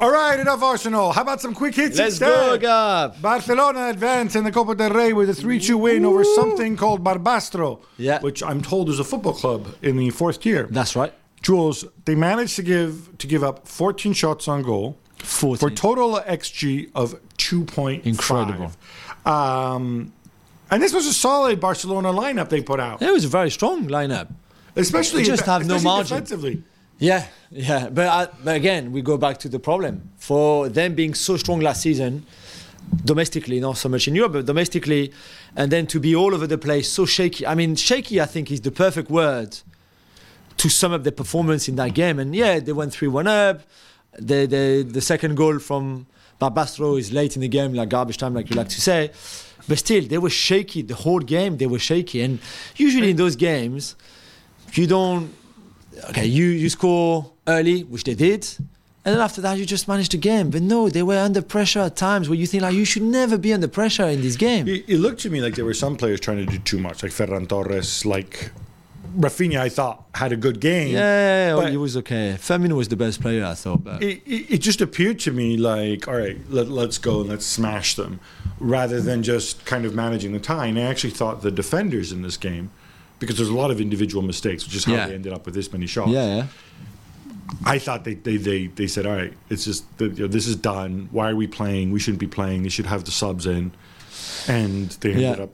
[0.00, 1.12] All right, enough Arsenal.
[1.12, 2.28] How about some quick hits Let's instead?
[2.28, 3.20] go, Gab.
[3.20, 7.80] Barcelona advance in the Copa del Rey with a 3-2 win over something called Barbastro,
[7.98, 8.18] Yeah.
[8.20, 10.66] which I'm told is a football club in the fourth tier.
[10.70, 11.12] That's right.
[11.42, 15.58] Juls, they managed to give to give up 14 shots on goal 14.
[15.58, 18.04] for a total XG of 2.5.
[18.06, 18.72] Incredible.
[19.26, 20.12] Um,
[20.70, 23.86] and this was a solid Barcelona lineup they put out, It was a very strong
[23.88, 24.28] lineup.
[24.76, 26.08] especially They just have no margin.
[26.16, 26.62] defensively.
[27.00, 27.88] Yeah, yeah.
[27.88, 30.10] But, uh, but again, we go back to the problem.
[30.18, 32.26] For them being so strong last season,
[33.04, 35.10] domestically, not so much in Europe, but domestically,
[35.56, 37.46] and then to be all over the place, so shaky.
[37.46, 39.58] I mean, shaky, I think, is the perfect word
[40.58, 42.18] to sum up the performance in that game.
[42.18, 43.62] And yeah, they went 3 1 up.
[44.18, 46.06] The, the, the second goal from
[46.38, 49.10] Barbastro is late in the game, like garbage time, like you like to say.
[49.66, 51.56] But still, they were shaky the whole game.
[51.56, 52.20] They were shaky.
[52.20, 52.40] And
[52.76, 53.96] usually in those games,
[54.74, 55.32] you don't
[56.10, 58.46] okay, you, you score early, which they did,
[59.04, 60.50] and then after that you just manage the game.
[60.50, 63.38] But no, they were under pressure at times where you think like you should never
[63.38, 64.68] be under pressure in this game.
[64.68, 67.02] It, it looked to me like there were some players trying to do too much,
[67.02, 68.50] like Ferran Torres, like
[69.16, 69.58] Rafinha.
[69.58, 70.88] I thought had a good game.
[70.92, 72.36] Yeah, yeah, yeah, But- it was okay.
[72.38, 73.82] Firmino was the best player, I thought.
[73.84, 77.30] But It, it, it just appeared to me like, all right, let, let's go and
[77.30, 78.20] let's smash them,
[78.58, 80.66] rather than just kind of managing the tie.
[80.66, 82.70] And I actually thought the defenders in this game,
[83.20, 85.06] because there's a lot of individual mistakes, which is how Yeah.
[85.06, 86.10] they ended up with this many shots.
[86.10, 86.46] yeah, yeah.
[87.64, 90.46] I thought they, they, they, they said, all right, it's just the, you know, this
[90.46, 91.08] is done.
[91.12, 91.90] Why are we playing?
[91.90, 92.62] We shouldn't be playing.
[92.62, 93.72] They should have the subs in,
[94.48, 95.44] and they ended Yeah.
[95.44, 95.50] up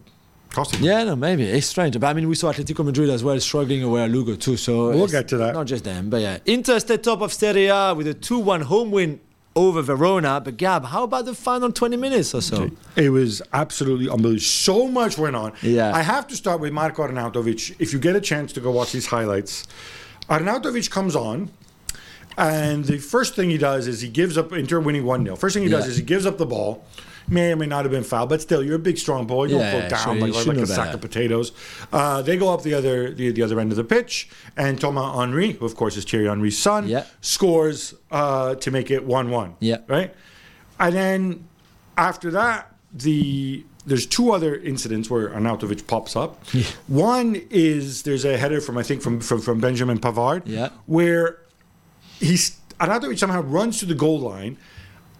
[0.52, 0.80] costing.
[0.80, 0.88] them.
[0.88, 1.98] Yeah, no, maybe it's strange.
[1.98, 4.56] But I mean, we saw Atletico Madrid as well struggling away at Lugo too.
[4.56, 5.54] So We'll get to that.
[5.54, 8.90] Not just them, but yeah, Inter stayed top of Serie A with a two-one home
[8.90, 9.20] win
[9.56, 10.40] over Verona.
[10.40, 12.70] But Gab, how about the final 20 minutes or so?
[12.94, 14.40] It was absolutely unbelievable.
[14.40, 15.54] So much went on.
[15.62, 15.92] Yeah.
[15.92, 17.74] I have to start with Marko Arnautovic.
[17.80, 19.66] If you get a chance to go watch these highlights,
[20.28, 21.50] Arnautovic comes on,
[22.36, 25.36] and the first thing he does is he gives up Inter winning 1 0.
[25.36, 26.84] First thing he does is he gives up the ball.
[27.28, 29.46] May or may not have been fouled, but still, you're a big, strong boy.
[29.46, 30.94] You Yeah, don't go down sure, like, like a sack better.
[30.94, 31.52] of potatoes.
[31.92, 35.16] Uh, they go up the other the, the other end of the pitch, and Thomas
[35.18, 37.04] Henry, who of course is Thierry Henry's son, Yeah.
[37.20, 39.56] scores uh, to make it 1 1.
[39.60, 39.78] Yeah.
[39.88, 40.14] Right?
[40.78, 41.48] And then
[41.96, 46.44] after that, the there's two other incidents where Arnautovic pops up.
[46.88, 50.70] One is there's a header from I think from from, from Benjamin Pavard, Yeah.
[50.86, 51.38] where
[52.18, 54.58] he's Arnautovic somehow runs to the goal line.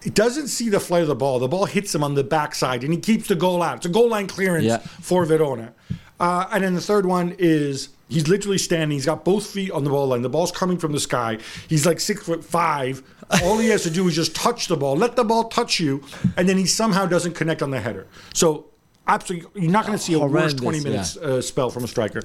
[0.07, 1.37] He doesn't see the flight of the ball.
[1.37, 3.75] The ball hits him on the backside, and he keeps the goal out.
[3.79, 4.77] It's a goal line clearance Yeah.
[4.77, 5.73] for Verona.
[6.17, 8.91] Uh, and then the third one is he's literally standing.
[8.95, 10.21] He's got both feet on the ball line.
[10.21, 11.39] The ball's coming from the sky.
[11.67, 13.03] He's like six foot five.
[13.43, 16.01] All he has to do is just touch the ball, let the ball touch you,
[16.37, 18.07] and then he somehow doesn't connect on the header.
[18.33, 18.67] So
[19.09, 20.83] absolutely, you're not going to see a worse Horrendous, 20 yeah.
[20.85, 22.21] minutes uh, spell from a striker.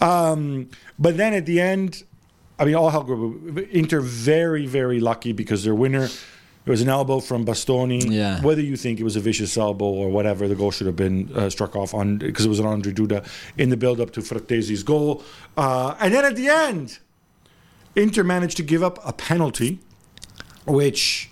[0.00, 2.02] Um, but then at the end,
[2.58, 3.56] I mean, all hell group.
[3.70, 6.08] Inter very, very lucky because their winner.
[6.66, 8.10] It was an elbow from Bastoni.
[8.10, 8.40] Yeah.
[8.42, 11.30] Whether you think it was a vicious elbow or whatever, the goal should have been
[11.34, 14.82] uh, struck off on because it was an Ondrej Duda in the build-up to Frattesi's
[14.82, 15.22] goal.
[15.56, 16.98] Uh, and then at the end,
[17.96, 19.80] Inter managed to give up a penalty,
[20.66, 21.30] which,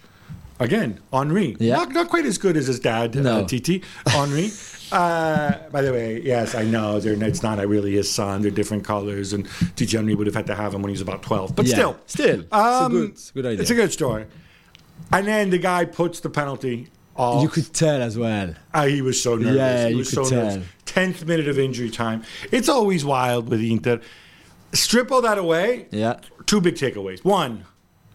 [0.58, 1.76] again, Henry, Yeah.
[1.76, 3.40] not, not quite as good as his dad, No.
[3.40, 4.50] uh, Titi, Henry.
[4.90, 8.40] Uh, by the way, yes, I know they're, it's not really his son.
[8.40, 9.46] They're different colors, and
[9.78, 11.54] Henry would have had to have him when he was about twelve.
[11.54, 13.60] But Yeah, still, still, it's a um, good- it's a good idea.
[13.60, 14.24] It's a good story.
[15.12, 17.42] And then the guy puts the penalty off.
[17.42, 18.54] You could tell as well.
[18.72, 19.56] Ah, he was so nervous.
[19.56, 20.44] Yeah, he you was could so tell.
[20.44, 20.68] nervous.
[20.84, 22.22] Tenth minute of injury time.
[22.52, 24.00] It's always wild with Inter.
[24.72, 25.86] Strip all that away.
[25.90, 26.20] Yeah.
[26.46, 27.24] Two big takeaways.
[27.24, 27.64] One,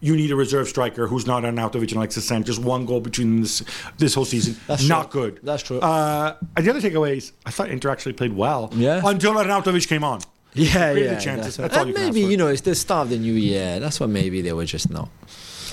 [0.00, 2.56] you need a reserve striker who's not Arnautovic and Alexis Sanchez.
[2.56, 3.62] Just one goal between this
[3.98, 4.56] this whole season.
[4.66, 5.30] That's not true.
[5.30, 5.40] good.
[5.42, 5.80] That's true.
[5.80, 8.70] Uh, and the other takeaway is I thought Inter actually played well.
[8.74, 9.00] Yeah.
[9.04, 10.20] Until Arnautovic came on.
[10.54, 11.18] Yeah, yeah.
[11.18, 11.56] chances.
[11.56, 13.32] That's, all you and can ask maybe you know it's the start of the new
[13.32, 13.80] year.
[13.80, 15.08] That's what maybe they were just not.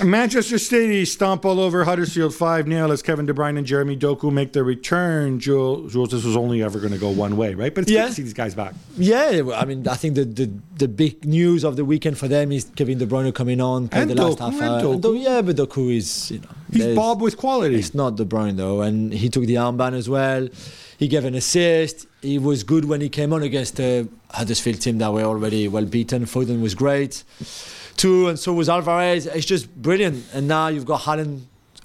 [0.04, 4.32] Manchester City stomp all over Huddersfield 5 0 as Kevin De Bruyne and Jeremy Doku
[4.32, 5.40] make their return.
[5.40, 7.74] Juls, Juls this was only ever going to go one way, right?
[7.74, 8.04] But it's Yeah.
[8.04, 8.74] good to see these guys back.
[8.98, 12.52] Yeah, I mean, I think the, the the big news of the weekend for them
[12.52, 14.82] is Kevin De Bruyne coming on, playing And the last Doku, half and hour.
[14.82, 14.94] Doku.
[14.94, 17.76] And Do- yeah, but Doku is, you know, He's Bob with quality.
[17.76, 20.48] It's not De Bruyne though, and he took the armband as well.
[20.98, 22.06] He gave an assist.
[22.22, 25.86] He was good when he came on against the Huddersfield team that were already well
[25.86, 26.26] beaten.
[26.26, 27.24] Foden was great
[28.02, 29.26] too, and so was Alvarez.
[29.28, 30.26] It's just brilliant.
[30.34, 31.42] And now you've got Haaland,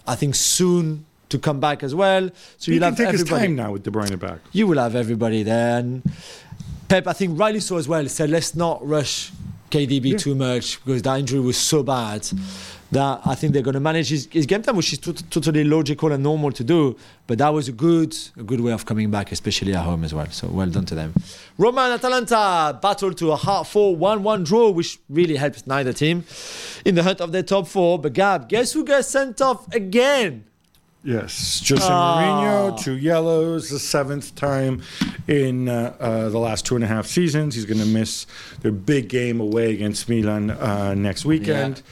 [0.06, 2.30] I think soon to come back as well.
[2.58, 3.46] So you'll can have take his everybody.
[3.48, 4.38] time now with De Bruyne back.
[4.52, 5.78] You will have everybody there.
[5.78, 6.02] And
[6.88, 9.32] Pep, I think rightly so as well, said let's not rush
[9.70, 10.16] KDB Yeah.
[10.18, 12.26] too much because that injury was so bad
[12.92, 15.64] that I think they're going to manage his, his game time, which is tot- totally
[15.64, 16.96] logical and normal to do.
[17.26, 20.14] But that was a good, a good way of coming back, especially at home as
[20.14, 20.28] well.
[20.30, 21.12] So well done to them.
[21.58, 25.92] Roma and Atalanta battled to a hard 4 1 1 draw, which really helps neither
[25.92, 26.24] team
[26.84, 27.98] in the hunt of their top four.
[27.98, 30.44] But Gab, guess who gets sent off again?
[31.02, 32.20] Yes, Jose Ah.
[32.20, 34.82] Mourinho, two yellows, the seventh time
[35.28, 37.54] in uh, uh, the last two and a half seasons.
[37.54, 38.26] He's going to miss
[38.62, 41.82] their big game away against Milan uh, next weekend.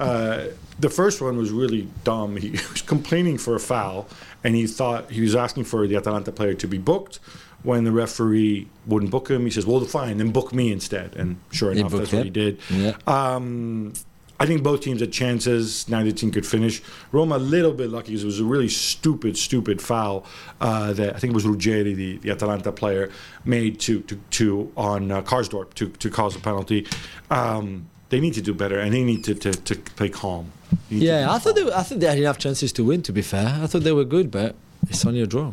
[0.00, 0.46] Uh,
[0.78, 2.36] the first one was really dumb.
[2.44, 4.08] He was complaining for a foul,
[4.42, 7.20] and he thought he was asking for the Atalanta player to be booked.
[7.62, 11.36] When the referee wouldn't book him, he says, "Well, fine, then book me instead." And
[11.50, 12.58] sure enough, that's what he did.
[12.68, 12.96] Yeah.
[13.06, 13.94] Um,
[14.38, 15.88] I think both teams had chances.
[15.88, 16.82] Neither team could finish.
[17.12, 20.26] Roma a little bit lucky because it was a really stupid, stupid foul
[20.60, 23.10] uh, that I think it was Ruggeri, the, the Atalanta player,
[23.44, 26.86] made to to, to on uh, Karsdorp to, to cause a penalty.
[27.30, 30.52] Um, they need to do better and they need to, to, to play calm.
[30.88, 31.66] Yeah, I thought they.
[31.80, 33.02] I thought they had enough chances to win.
[33.02, 34.54] To be fair, I thought they were good, but
[34.88, 35.52] it's only a draw.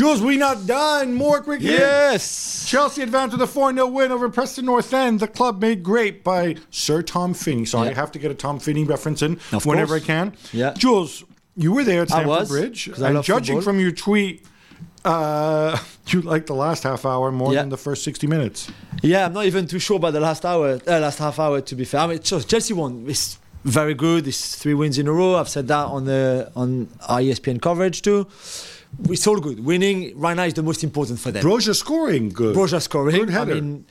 [0.00, 1.12] Juls, we not done.
[1.12, 1.78] More quick hits.
[1.78, 2.64] Yes.
[2.66, 5.20] Chelsea advanced with a 4 0 win over Preston North End.
[5.20, 7.66] The club made great by Sir Tom Finney.
[7.66, 7.90] Sorry, Yeah.
[7.92, 10.04] I have to get a Tom Finney reference in Of whenever course.
[10.04, 10.32] I can.
[10.54, 10.72] Yeah.
[10.72, 11.22] Juls,
[11.54, 12.88] you were there at I Stamford was, Bridge.
[12.98, 13.74] I And judging football.
[13.74, 14.46] from your tweet,
[15.04, 17.60] uh, you liked the last half hour more Yeah.
[17.60, 18.70] than the first 60 minutes.
[19.02, 21.60] Yeah, I'm not even too sure about the last hour, uh, last half hour.
[21.60, 23.04] To be fair, I mean, Chelsea won.
[23.06, 24.26] It's very good.
[24.26, 25.34] It's three wins in a row.
[25.36, 28.26] I've said that on the on our ESPN coverage too.
[29.08, 29.64] It's all good.
[29.64, 31.42] Winning right now is the most important for them.
[31.42, 32.54] Broja scoring good.
[32.54, 33.16] Broja scoring.
[33.16, 33.52] Good header.
[33.52, 33.86] I mean,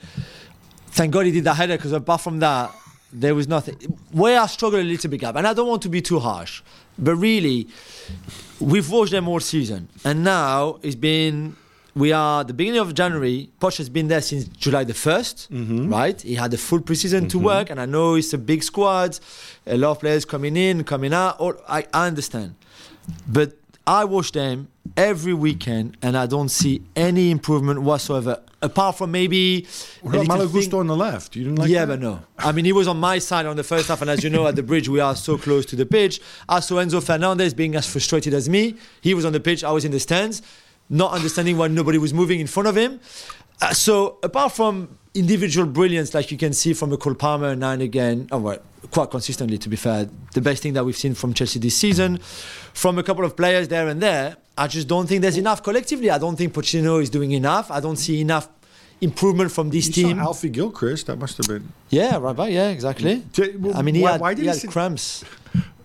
[0.88, 2.72] thank God he did that header because apart from that,
[3.12, 3.74] there was nothing.
[4.12, 6.62] Where I struggle a little bit, Gab, and I don't want to be too harsh,
[6.98, 7.66] but really,
[8.60, 11.56] we've watched them all season, and now it's been.
[11.92, 13.50] We are the beginning of January.
[13.60, 15.92] Poch has been there since July the 1st, mm-hmm.
[15.92, 16.22] right?
[16.22, 17.46] He had a full preseason to mm-hmm.
[17.46, 19.18] work, and I know it's a big squad,
[19.66, 21.40] a lot of players coming in, coming out.
[21.40, 22.54] All, I, I understand,
[23.26, 29.10] but I watch them every weekend, and I don't see any improvement whatsoever, apart from
[29.10, 29.66] maybe.
[30.02, 31.34] What about Malo Gusto on the left?
[31.36, 31.98] You didn't like yeah, that?
[31.98, 32.22] but no.
[32.38, 34.46] I mean, he was on my side on the first half, and as you know,
[34.46, 36.20] at the bridge, we are so close to the pitch.
[36.48, 38.76] I saw Enzo Fernandez being as frustrated as me.
[39.00, 40.42] He was on the pitch, I was in the stands,
[40.88, 43.00] not understanding why nobody was moving in front of him.
[43.62, 47.72] Uh, so, apart from individual brilliance, like you can see from a Cole Palmer now
[47.72, 48.58] and again, oh, well,
[48.90, 52.18] quite consistently, to be fair, the best thing that we've seen from Chelsea this season,
[52.72, 56.10] from a couple of players there and there, I just don't think there's enough collectively.
[56.10, 57.70] I don't think Pochettino is doing enough.
[57.70, 58.48] I don't see enough
[59.00, 60.16] improvement from this You team.
[60.18, 61.06] saw Alfie Gilchrist.
[61.06, 61.72] That must have been.
[61.88, 62.50] Yeah, right back.
[62.50, 63.22] Yeah, exactly.
[63.58, 65.24] Well, I mean, he why- had, why did he he had cramps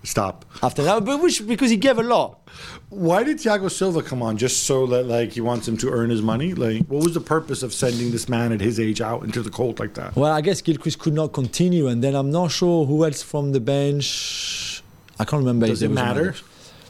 [0.06, 0.46] Stop.
[0.62, 2.48] after that, but which because he gave a lot.
[2.89, 4.38] Why did Thiago Silva come on?
[4.38, 6.54] Just so that like he wants him to earn his money?
[6.54, 9.50] Like, what was the purpose of sending this man at his age out into the
[9.50, 10.15] cold like that?
[10.15, 13.52] Well, I guess Gilchrist could not continue, and then I'm not sure who else from
[13.52, 14.84] the bench.
[15.20, 15.68] I can't remember.
[15.68, 16.36] Does it matter?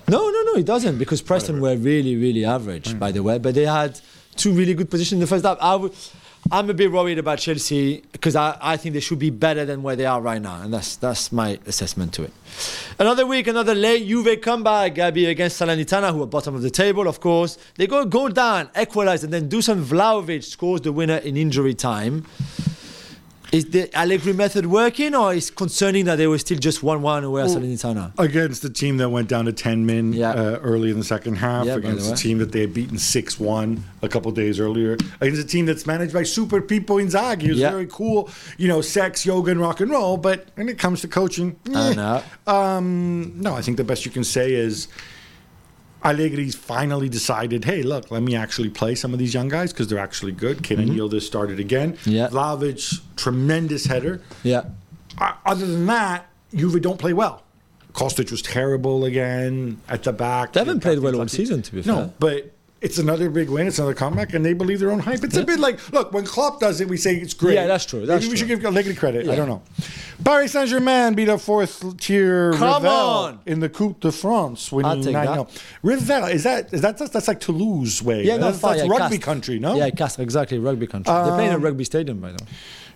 [0.08, 3.40] No, no, no, it doesn't because Preston were really, really average, by the way.
[3.40, 4.00] But they had
[4.36, 5.58] two really good positions in the first half.
[5.62, 5.94] I would,
[6.52, 9.82] I'm a bit worried about Chelsea because I, I think they should be better than
[9.82, 12.34] where they are right now, and that's that's my assessment to it.
[13.00, 17.08] Another week, another late Juve comeback, Gabi against Salernitana, who are bottom of the table,
[17.08, 17.58] of course.
[17.76, 22.28] They go goal down, equalize, and then Dusan Vlahovic scores the winner in injury time.
[23.52, 27.44] Is the Allegri method working, or is concerning that they were still just one-one away
[27.44, 28.12] at Salernitana?
[28.18, 30.32] Against the team that went down to 10 men Yeah.
[30.32, 32.98] uh, early in the second half, Yeah, the against a team that they had beaten
[32.98, 37.44] 6 1 a couple days earlier, against a team that's managed by Super Pippo Inzaghi,
[37.44, 37.72] who's Yeah.
[37.72, 40.18] very cool, you know, sex, yoga, and rock and roll.
[40.18, 42.22] But when it comes to coaching, I eh.
[42.52, 44.88] Um, no, I think the best you can say is
[46.06, 49.88] Allegri's finally decided, hey, look, let me actually play some of these young guys because
[49.88, 50.62] they're actually good.
[50.62, 51.94] Kenan Yildiz started again.
[51.94, 52.10] Mm-hmm.
[52.12, 52.28] Yeah.
[52.28, 54.22] Vlahovic, tremendous header.
[54.44, 54.66] Yeah.
[55.20, 57.42] Uh, other than that, Juve don't play well.
[57.94, 60.54] Kostic was terrible again at the back.
[60.54, 61.96] They haven't played well all season, to be fair.
[61.96, 62.52] No, but
[62.86, 63.66] it's another big win.
[63.66, 65.24] It's another comeback, and they believe their own hype.
[65.24, 67.56] It's a bit like, look, when Klopp does it, we say it's great.
[67.56, 69.28] Yeah, that's true, that's Maybe we should give Allegri credit.
[69.28, 69.64] I don't know.
[70.24, 73.40] Paris Saint Germain beat a fourth tier Come Revel on.
[73.48, 75.34] in the Coupe de France, winning take 9 that.
[75.34, 75.48] 0.
[75.82, 78.24] Revel, is that, is that, that's, that's like Toulouse way.
[78.24, 79.24] Yeah, that's, fine, that's yeah, rugby Castres.
[79.26, 79.76] country, no?
[79.76, 81.12] Yeah, Castres, exactly, rugby country.
[81.12, 82.50] They're playing Um, at rugby stadium, by the way.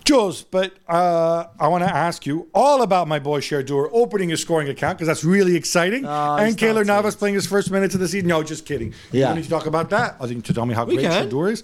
[0.09, 4.29] Juls, but uh, I want to ask you all about my boy Cher Ndour opening
[4.29, 6.01] his scoring account because that's really exciting.
[6.01, 8.27] No, and Keylor Navas playing his first minutes of the season.
[8.27, 8.87] No, just kidding.
[9.11, 9.27] You Yeah.
[9.27, 10.15] don't need to talk about that.
[10.19, 11.11] I think to tell me how We great can.
[11.11, 11.63] Cher Ndour is.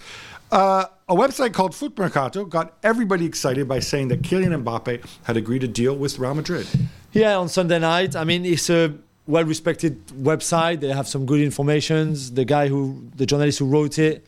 [0.51, 5.37] Uh, a website called Foot Mercato got everybody excited by saying that Kylian Mbappe had
[5.37, 6.67] agreed a deal with Real Madrid.
[7.13, 8.15] Yeah, on Sunday night.
[8.15, 8.93] I mean, it's a
[9.25, 10.81] well-respected website.
[10.81, 12.31] They have some good informations.
[12.33, 14.23] The guy who, the journalist who wrote it,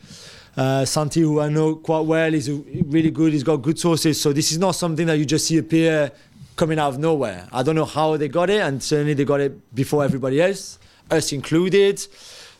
[0.58, 3.32] uh, Santi, who I know quite well, is really good.
[3.32, 4.20] He's got good sources.
[4.20, 6.10] So this is not something that you just see appear
[6.56, 7.46] coming out of nowhere.
[7.52, 10.78] I don't know how they got it, and certainly they got it before everybody else,
[11.10, 12.04] us included,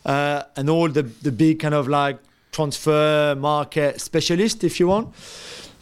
[0.07, 2.19] uh, and all the the big kind of like
[2.53, 5.13] transfer market specialist, if you want.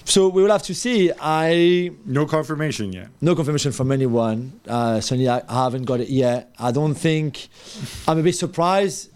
[0.06, 1.10] So we will have to see.
[1.20, 3.08] I No confirmation yet.
[3.20, 4.38] no confirmation from anyone.
[4.66, 6.50] Uh, certainly, I I haven't got it yet.
[6.58, 7.48] I don't think.
[8.08, 9.10] I'm a bit surprised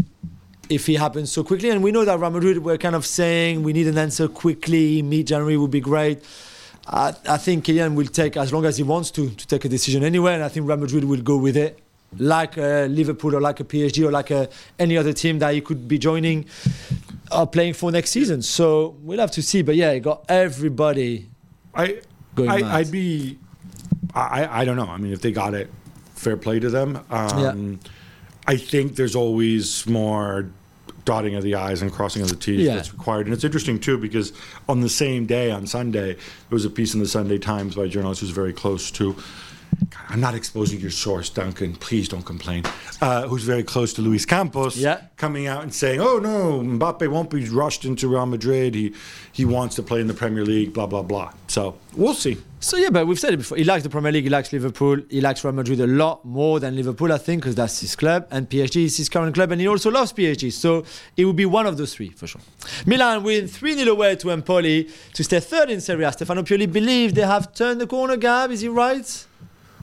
[0.71, 1.68] if it happens so quickly.
[1.68, 5.03] And we know that Real Madrid were kind of saying we need an answer quickly.
[5.03, 6.25] Mid January would be great.
[6.87, 9.68] I, I think Kylian will take as long as he wants to to take a
[9.68, 11.79] decision anyway, and I think Real Madrid will go with it,
[12.18, 14.49] like uh, Liverpool or like a PSG or like a,
[14.79, 16.47] any other team that he could be joining
[17.31, 18.41] or playing for next season.
[18.43, 19.62] So we'll have to see.
[19.62, 21.29] But yeah, he got everybody.
[21.75, 22.01] I,
[22.35, 22.79] Going I.
[22.79, 23.39] I'd be,
[24.14, 24.87] I, I don't know.
[24.87, 25.71] I mean, if they got it,
[26.14, 27.05] fair play to them.
[27.11, 27.81] Um,
[28.47, 30.51] I think there's always more
[31.05, 32.77] dotting of the i's and crossing of the t's Yeah.
[32.77, 34.33] that's required, and it's interesting too because
[34.69, 36.17] on the same day on Sunday there
[36.51, 39.17] was a piece in the Sunday Times by a journalist who's very close to.
[40.09, 41.74] I'm not exposing your source, Duncan.
[41.74, 42.64] Please don't complain.
[43.01, 45.01] Uh, who's very close to Luis Campos, Yeah.
[45.16, 48.74] coming out and saying, "Oh no, Mbappe won't be rushed into Real Madrid.
[48.74, 48.93] He
[49.33, 51.33] he wants to play in the Premier League." Blah blah blah.
[51.49, 52.37] So we'll see.
[52.62, 53.57] So yeah, but we've said it before.
[53.57, 54.24] He likes the Premier League.
[54.24, 54.99] He likes Liverpool.
[55.09, 58.26] He likes Real Madrid a lot more than Liverpool, I think, because that's his club.
[58.31, 60.51] And PSG is his current club, and he also loves PSG.
[60.53, 60.85] So
[61.16, 62.43] it will be one of those three for sure.
[62.85, 66.12] Milan win 3 0 away to Empoli to stay third in Serie A.
[66.12, 68.16] Stefano Pioli believes they have turned the corner.
[68.18, 69.26] Gab, is he right?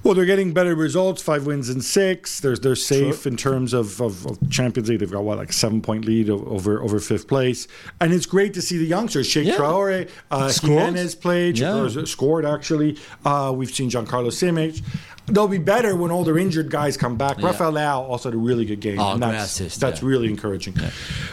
[0.07, 1.21] Well, they're getting better results.
[1.21, 2.39] Five wins in six.
[2.39, 4.99] They're they're safe in terms of, of, of Champions League.
[5.01, 7.67] They've got what like a seven point lead over over fifth place,
[7.99, 9.27] and it's great to see the youngsters.
[9.27, 9.57] Chaka Yeah.
[9.57, 10.79] Traore, uh, Scored.
[10.79, 11.75] Jimenez played, Yeah.
[11.81, 12.97] or scored actually.
[13.25, 14.81] Uh, we've seen Jan-Carlo Simic.
[15.25, 17.39] They'll be better when all their injured guys come back.
[17.39, 17.47] Yeah.
[17.47, 19.01] Rafael Leao also had a really good game.
[19.01, 20.07] Oh, and that's assist, that's yeah.
[20.07, 20.73] really encouraging.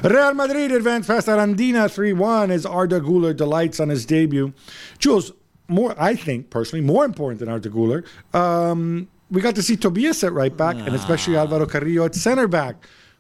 [0.02, 4.52] Real Madrid advanced past Arandina 3 1 as Arda Guler delights on his debut.
[4.98, 5.30] Juls,
[5.68, 8.04] more, I think personally, more important than Arda Guler,
[8.34, 12.46] um, we got to see Tobias at right back and especially Alvaro Carrillo at center
[12.48, 12.76] back.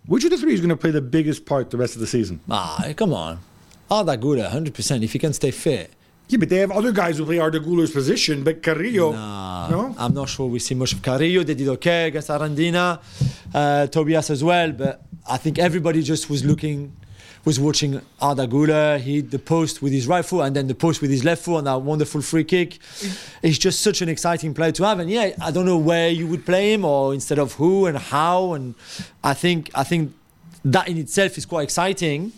[0.06, 2.06] Which of the three is going to play the biggest part the rest of the
[2.06, 2.40] season?
[2.50, 3.38] Ah, come on.
[3.90, 5.90] Arda Güler, 100%, if he can stay fit.
[6.28, 9.94] Yeah, but they have other guys who play Arda Guler's position, but Carrillo, Nah, no?
[9.98, 11.42] I'm not sure we see much of Carrillo.
[11.42, 13.00] They did okay against Arandina,
[13.54, 14.72] uh, Tobias as well.
[14.72, 16.96] But I think everybody just was looking,
[17.44, 18.98] was watching Arda Güler.
[18.98, 21.42] He hit the post with his right foot and then the post with his left
[21.42, 22.78] foot on that wonderful free kick.
[23.42, 24.98] He's just such an exciting player to have.
[24.98, 27.98] And yeah, I don't know where you would play him or instead of who and
[27.98, 28.54] how.
[28.54, 28.74] And
[29.22, 30.14] I think I think
[30.64, 32.32] that in itself is quite exciting.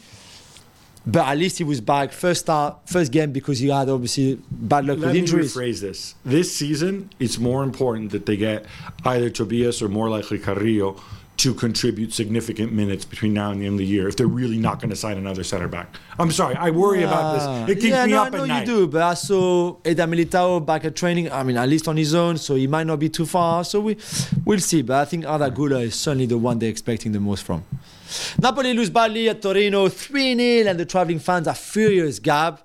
[1.09, 4.87] But at least he was back first start, first game because he had obviously bad
[4.87, 5.55] luck Let with me injuries.
[5.55, 6.17] rephrase this.
[6.25, 8.67] This season, it's more important that they get
[9.05, 11.01] either Tobias or more likely Carrillo
[11.39, 14.59] to contribute significant minutes between now and the end of the year if they're really
[14.59, 15.95] not going to sign another center back.
[16.19, 17.77] I'm sorry, I worry about this.
[17.77, 20.07] It keeps yeah, me no, up I know at you do, but I saw Eder
[20.07, 21.31] Militao back at training.
[21.31, 23.65] I mean, at least on his own, so he might not be too far.
[23.65, 23.99] So we,
[24.45, 24.83] we'll see.
[24.83, 27.65] But I think Arda is certainly the one they're expecting the most from.
[28.41, 32.61] Napoli lose badly at Torino 3 0, and the travelling fans are furious, Gab.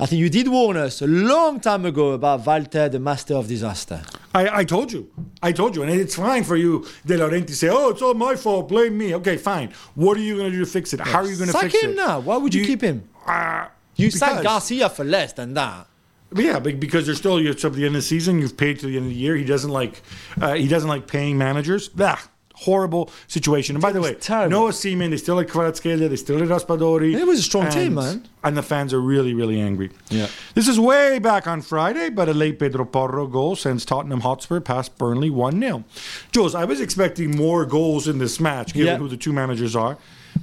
[0.00, 3.48] I think you did warn us a long time ago about Walter, the master of
[3.48, 4.02] disaster.
[4.32, 5.10] I, I told you.
[5.42, 5.82] I told you.
[5.82, 8.68] And it's fine for you, De Laurentiis, to say, oh, it's all my fault.
[8.68, 9.14] Blame me.
[9.16, 9.72] Okay, fine.
[9.96, 11.00] What are you going to do to fix it?
[11.00, 11.80] How are you going to fix it?
[11.80, 12.20] Sack him now.
[12.20, 13.08] Why would you, keep him?
[13.26, 15.88] Uh, You sacked Garcia for less than that.
[16.34, 18.38] Yeah, because there's still you're up to the end of the season.
[18.38, 19.34] You've paid to the end of the year.
[19.34, 20.02] He doesn't like
[20.40, 21.88] uh, he doesn't like paying managers.
[21.88, 22.18] Bah,
[22.60, 23.76] horrible situation.
[23.76, 24.50] And by the way, terrible.
[24.50, 27.14] No Osimhen, they still like Kvaratskhelia, they still like Raspadori.
[27.14, 28.28] It was a strong and- team, man.
[28.44, 29.90] And the fans are really, really angry.
[30.10, 30.28] Yeah.
[30.54, 34.60] This is way back on Friday, but a late Pedro Porro goal sends Tottenham Hotspur
[34.60, 35.84] past Burnley 1 0.
[36.32, 38.98] Juls, I was expecting more goals in this match, given Yeah.
[38.98, 39.98] who the two managers are.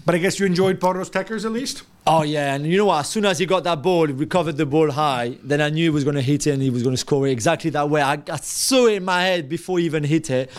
[0.06, 1.84] But I guess you enjoyed Porro's Techers at least?
[2.06, 3.00] Oh yeah, and you know what?
[3.00, 5.38] As soon as he got that ball, he recovered the ball high.
[5.42, 7.28] Then I knew he was going to hit it and he was going to score
[7.28, 8.02] it exactly that way.
[8.02, 10.52] I, I saw it in my head before he even hit it.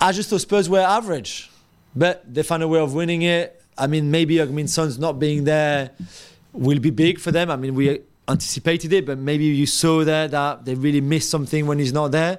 [0.00, 1.50] I just thought Spurs were average,
[1.94, 3.62] but they found a way of winning it.
[3.78, 5.90] I mean, maybe I mean Son's not being there
[6.52, 7.50] will be big for them.
[7.50, 11.66] I mean, we anticipated it, but maybe you saw there that they really missed something
[11.66, 12.38] when he's not there.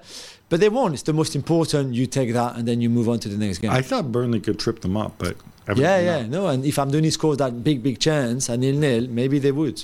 [0.49, 0.93] But they won.
[0.93, 1.93] It's the most important.
[1.93, 3.69] You take that and then you move on to the next game.
[3.69, 5.35] I thought Burnley could trip them up, but
[5.75, 6.47] yeah, yeah, no.
[6.47, 9.83] And if Amdouni scores that big, big chance and nil nil, maybe they would.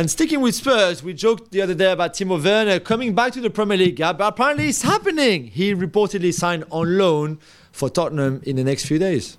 [0.00, 3.40] And sticking with Spurs, we joked the other day about Timo Werner coming back to
[3.42, 5.48] the Premier League, but apparently it's happening.
[5.48, 7.38] He reportedly signed on loan
[7.70, 9.36] for Tottenham in the next few days.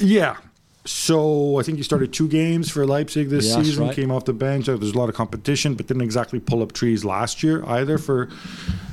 [0.00, 0.38] Yeah.
[0.84, 3.84] So I think he started two games for Leipzig this Yeah, season.
[3.86, 3.94] right.
[3.94, 4.68] Came off the bench.
[4.68, 7.96] Uh, There's a lot of competition, but didn't exactly pull up trees last year either
[7.96, 8.30] for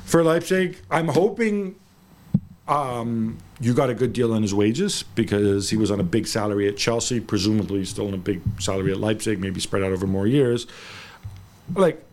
[0.05, 0.78] for Leipzig.
[0.91, 1.78] I'm hoping
[2.68, 6.28] um, you got a good deal on his wages because he was on a big
[6.28, 7.20] salary at Chelsea.
[7.20, 10.68] Presumably, he's still on a big salary at Leipzig, maybe spread out over more years.
[11.76, 12.03] Like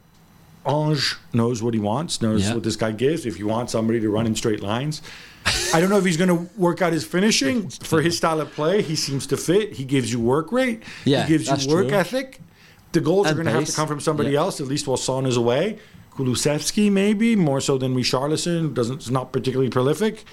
[0.67, 2.55] Ange knows what he wants, knows Yeah.
[2.55, 3.27] what this guy gives.
[3.27, 5.03] If you want somebody to run in straight lines,
[5.75, 8.51] I don't know if he's going to work out his finishing for his style of
[8.53, 8.81] play.
[8.83, 9.75] He seems to fit.
[9.75, 10.83] He gives you work rate.
[11.05, 11.97] Yeah, he gives you work true.
[11.97, 12.41] ethic.
[12.93, 14.39] The goals are going to have to come from somebody Yeah.
[14.41, 15.79] else, at least while Son is away.
[16.17, 20.25] Kulusevski, maybe more so than Richarlison, doesn't is not particularly prolific.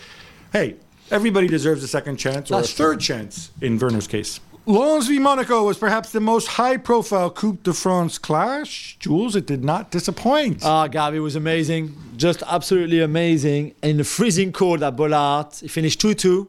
[0.53, 0.75] Hey,
[1.09, 3.15] everybody deserves a second chance or That's a third true.
[3.15, 4.39] chance in Werner's case.
[4.71, 8.95] Lens v Monaco was perhaps the most high-profile Coupe de France clash.
[8.99, 10.63] Juls, it did not disappoint.
[10.63, 13.75] Ah, Gavi was amazing, just absolutely amazing.
[13.83, 16.47] In the freezing cold at Bollaert, he finished 2-2.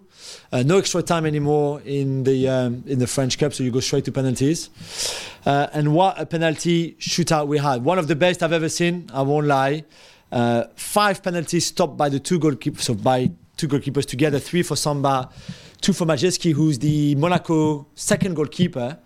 [0.53, 3.81] Uh, no extra time anymore in the um, in the French Cup, so you go
[3.81, 4.71] straight to penalties.
[5.45, 7.83] Uh, and what a penalty shootout we had!
[7.83, 9.11] One of the best I've ever seen.
[9.13, 9.85] I won't lie.
[10.31, 14.39] Uh, five penalties stopped by the two goalkeepers, so by two goalkeepers together.
[14.39, 15.29] Three for Samba,
[15.83, 18.97] two for Majecki, who's the Monaco second goalkeeper.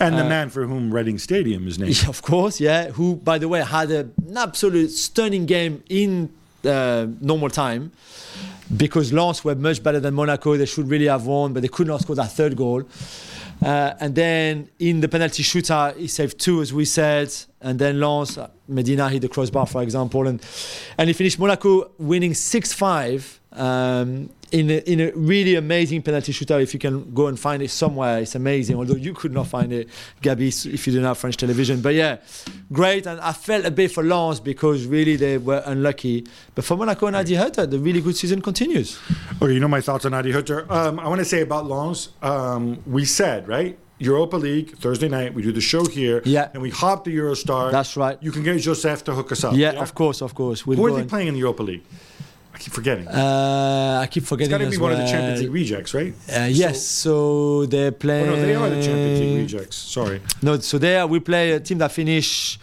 [0.00, 2.04] and uh, the man for whom Reading Stadium is named.
[2.08, 2.90] Of course, yeah.
[2.90, 6.30] Who, by the way, had a, an absolute stunning game in
[6.64, 7.92] uh, normal time
[8.74, 10.56] because Lens were much better than Monaco.
[10.56, 12.84] They should really have won, but they could not score that third goal.
[13.62, 17.34] Uh, and then in the penalty shootout, he saved two, as we said.
[17.60, 20.26] And then Lens, uh, Medina hit the crossbar, for example.
[20.28, 20.40] And,
[20.98, 26.32] and he finished Monaco winning 6 5 um, in, a, in a really amazing penalty
[26.32, 26.62] shootout.
[26.62, 28.76] If you can go and find it somewhere, it's amazing.
[28.76, 29.88] Although you could not find it,
[30.22, 31.80] Gabi, if you didn't have French television.
[31.80, 32.18] But yeah,
[32.72, 33.06] great.
[33.06, 36.26] And I felt a bit for Lens because really they were unlucky.
[36.54, 38.98] But for Monaco and Adi Hutter, the really good season continues.
[39.42, 40.66] Okay, you know my thoughts on Adi Hutter.
[40.70, 42.10] Um, I want to say about Lens.
[42.22, 45.34] Um, we said right, Europa League Thursday night.
[45.34, 46.22] We do the show here.
[46.24, 46.50] Yeah.
[46.52, 47.70] and we hop the Eurostar.
[47.70, 48.18] That's right.
[48.20, 49.54] You can get Joseph to hook us up.
[49.54, 50.66] Yeah, of course, of course.
[50.66, 51.84] We'll Who are they playing in the Europa League?
[52.54, 53.08] I keep forgetting.
[53.08, 54.50] Uh, I keep it's forgetting.
[54.50, 55.12] got to be one of the well.
[55.12, 56.14] Champions League rejects, right?
[56.32, 58.26] Uh, yes, so they're Oh, playing.
[58.26, 59.76] no, they are the Champions League rejects.
[59.76, 60.20] Sorry.
[60.40, 62.58] No, so there we play a team that finish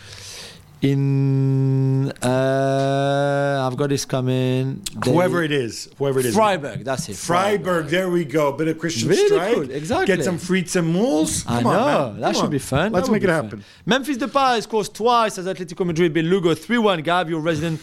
[0.81, 2.11] in.
[2.23, 4.81] Uh, I've got this coming.
[5.03, 6.35] They- Whoever it is, whoever it is.
[6.35, 7.17] Freiburg, that's it.
[7.17, 8.51] Freiburg, there we go.
[8.53, 9.53] Bit of Christian Really Streich.
[9.53, 10.15] cool, exactly.
[10.15, 11.45] Get some Fritz and Mules.
[11.47, 12.21] I Come know on, man.
[12.21, 12.49] that Come should on.
[12.51, 12.91] be fun.
[12.93, 13.43] Let's That make it be fun.
[13.43, 13.63] happen.
[13.85, 17.03] Memphis Depay scores twice as Atletico Madrid beat Lugo 3-1.
[17.03, 17.79] Gab, your resident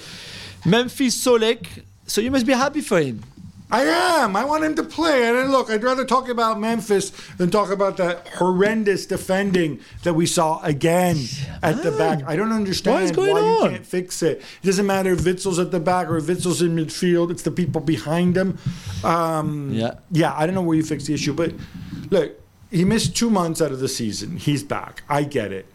[0.64, 1.66] Memphis Solek.
[2.09, 3.22] So you must be happy for him.
[3.70, 4.34] I am.
[4.34, 5.28] I want him to play.
[5.28, 10.24] And look, I'd rather talk about Memphis than talk about that horrendous defending that we
[10.24, 11.18] saw again
[11.62, 12.20] at the back.
[12.26, 13.64] I don't understand What is going why on?
[13.64, 14.38] you can't fix it.
[14.38, 17.30] It doesn't matter if Witsel's at the back or if Witsel's in midfield.
[17.30, 18.56] It's the people behind him.
[19.04, 19.96] Um, Yeah.
[20.12, 21.34] Yeah, I don't know where you fix the issue.
[21.34, 21.52] But
[22.09, 22.40] look,
[22.70, 24.38] he missed two months out of the season.
[24.38, 25.02] He's back.
[25.11, 25.66] I get it.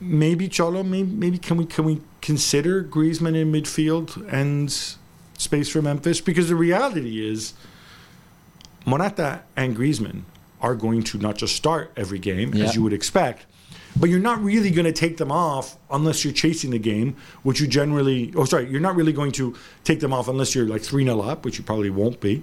[0.00, 4.74] Maybe Cholo, maybe, maybe can we can we consider Griezmann in midfield and
[5.38, 6.20] space for Memphis?
[6.20, 7.54] Because the reality is
[8.86, 10.22] Morata and Griezmann
[10.60, 12.64] are going to not just start every game Yeah.
[12.66, 13.46] as you would expect,
[13.98, 17.60] but you're not really going to take them off unless you're chasing the game, which
[17.60, 18.32] you generally.
[18.36, 21.20] Oh, sorry, you're not really going to take them off unless you're like three 0
[21.20, 22.42] up, which you probably won't be,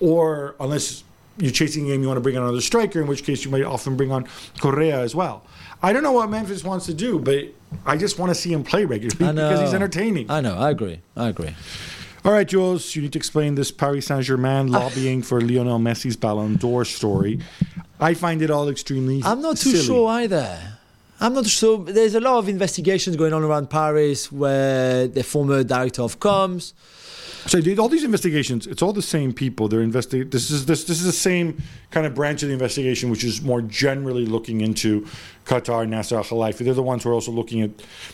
[0.00, 1.04] or unless
[1.38, 3.50] you're chasing the game, you want to bring on another striker, in which case you
[3.50, 4.26] might often bring on
[4.60, 5.44] Correa as well.
[5.82, 7.46] I don't know what Memphis wants to do, but
[7.86, 10.30] I just want to see him play regularly because he's entertaining.
[10.30, 10.56] I know.
[10.56, 11.00] I agree.
[11.16, 11.54] I agree.
[12.22, 14.80] All right, Juls, you need to explain this Paris Saint Germain ah.
[14.80, 17.40] lobbying for Lionel Messi's Ballon d'Or story.
[17.98, 19.22] I find it all extremely.
[19.24, 19.84] I'm not too silly.
[19.84, 20.58] sure either.
[21.18, 21.78] I'm not sure.
[21.78, 26.74] There's a lot of investigations going on around Paris where the former director of comms.
[27.46, 29.68] So all these investigations, it's all the same people.
[29.68, 30.30] They're investigating.
[30.30, 33.40] This is this this is the same kind of branch of the investigation, which is
[33.42, 35.06] more generally looking into
[35.46, 36.58] Qatar, Nasser Al Khelaifi.
[36.58, 37.70] They're the ones who are also looking at.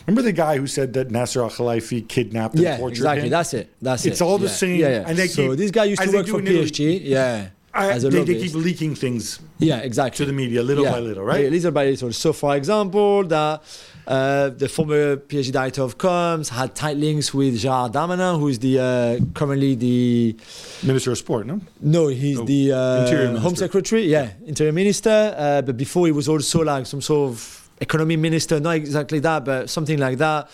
[0.07, 3.23] Remember the guy who said that Nasser Al Khelaifi kidnapped and Yeah, tortured exactly.
[3.25, 3.29] him?
[3.31, 3.73] That's it.
[3.81, 4.11] That's It's it.
[4.13, 4.51] It's all the Yeah.
[4.51, 5.03] same, Yeah, yeah.
[5.07, 6.63] and they so keep- this guy used to work for in Italy.
[6.65, 7.01] PSG.
[7.03, 7.47] Yeah.
[7.77, 10.25] I, they, they keep leaking things yeah, exactly.
[10.25, 11.43] to the media little by little, right?
[11.43, 12.11] Yeah, little by little.
[12.11, 13.61] So, for example, that
[14.07, 18.57] uh, the former PSG director of comms had tight links with Gérald Darmanin, who is
[18.57, 20.35] the uh, currently the
[20.83, 21.61] Minister of Sport, no?
[21.79, 24.07] no, he's Oh, the uh, Home Secretary.
[24.07, 25.35] Yeah, Interior Minister.
[25.37, 29.45] Uh, but before he was also like some sort of economy minister, not exactly that,
[29.45, 30.49] but something like that.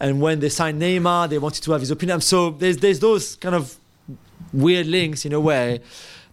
[0.00, 2.20] And when they signed Neymar, they wanted to have his opinion.
[2.20, 3.78] So there's there's those kind of
[4.52, 5.80] weird links in a way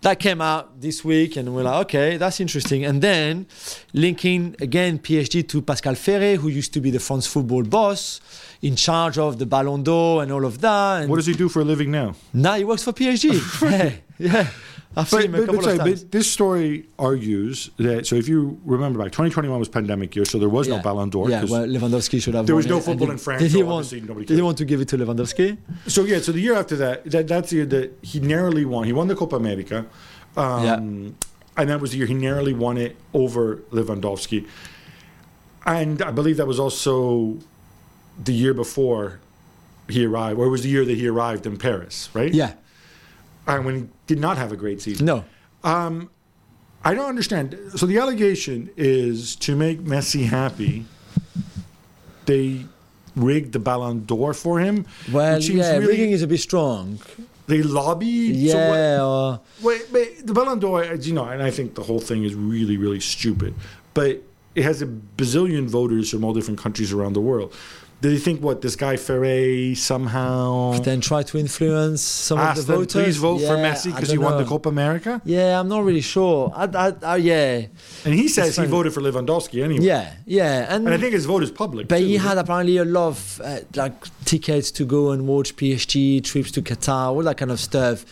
[0.01, 2.83] that came out this week and we're like okay that's interesting.
[2.85, 3.45] And then
[3.93, 8.19] linking again PSG to Pascal Ferré who used to be the France football boss
[8.61, 11.49] in charge of the Ballon d'Or and all of that and What does he do
[11.49, 12.15] for a living now?
[12.33, 13.25] now he works for PSG
[13.71, 14.47] yeah yeah
[14.95, 18.27] I've seen But, a couple but, sorry, times but this story argues that so if
[18.27, 20.79] you remember back 2021 was pandemic year so there was no.
[20.79, 23.51] Ballon d'Or yeah well Lewandowski should have There was no it, football in France, did
[23.51, 26.41] he so want did he want to give it to Lewandowski So yeah, so the
[26.41, 28.83] year after that, that that's the year that he narrowly won.
[28.85, 29.85] He won the Copa America,
[30.35, 30.75] um, Yeah.
[31.57, 34.45] and that was the year he narrowly won it over Lewandowski.
[35.65, 37.37] And I believe that was also
[38.21, 39.19] the year before
[39.89, 42.33] he arrived, or it was the year that he arrived in Paris, right?
[42.33, 42.53] yeah
[43.47, 45.05] And when he did not have a great season.
[45.05, 45.25] no
[45.63, 46.09] um,
[46.83, 47.55] I don't understand.
[47.75, 50.85] So the allegation is to make Messi happy.
[52.25, 52.65] They
[53.15, 54.85] rigged the Ballon d'Or for him.
[55.11, 56.99] well yeah really- rigging is a bit strong
[57.47, 58.49] They lobby.
[58.49, 61.83] So what- yeah or Wait, the Ballon d'Or, uh, you know, and I think the
[61.83, 63.53] whole thing is really, really stupid.
[63.93, 64.23] But
[64.55, 67.53] it has a bazillion voters from all different countries around the world.
[68.01, 72.63] Do you think what this guy Ferre somehow then try to influence some of the
[72.63, 72.93] them voters.
[72.93, 74.49] please vote for Yeah, Messi because he won the know.
[74.49, 75.21] Copa America?
[75.23, 76.51] Yeah, I'm not really sure.
[76.55, 77.65] I, I, I, yeah,
[78.03, 79.85] And he says he voted for Lewandowski anyway.
[79.85, 81.87] yeah, yeah, and, And I think his vote is public.
[81.87, 82.41] but too, he had it?
[82.41, 83.93] apparently a lot of uh, like
[84.25, 88.05] tickets to go and watch PSG, trips to Qatar, all that kind of stuff.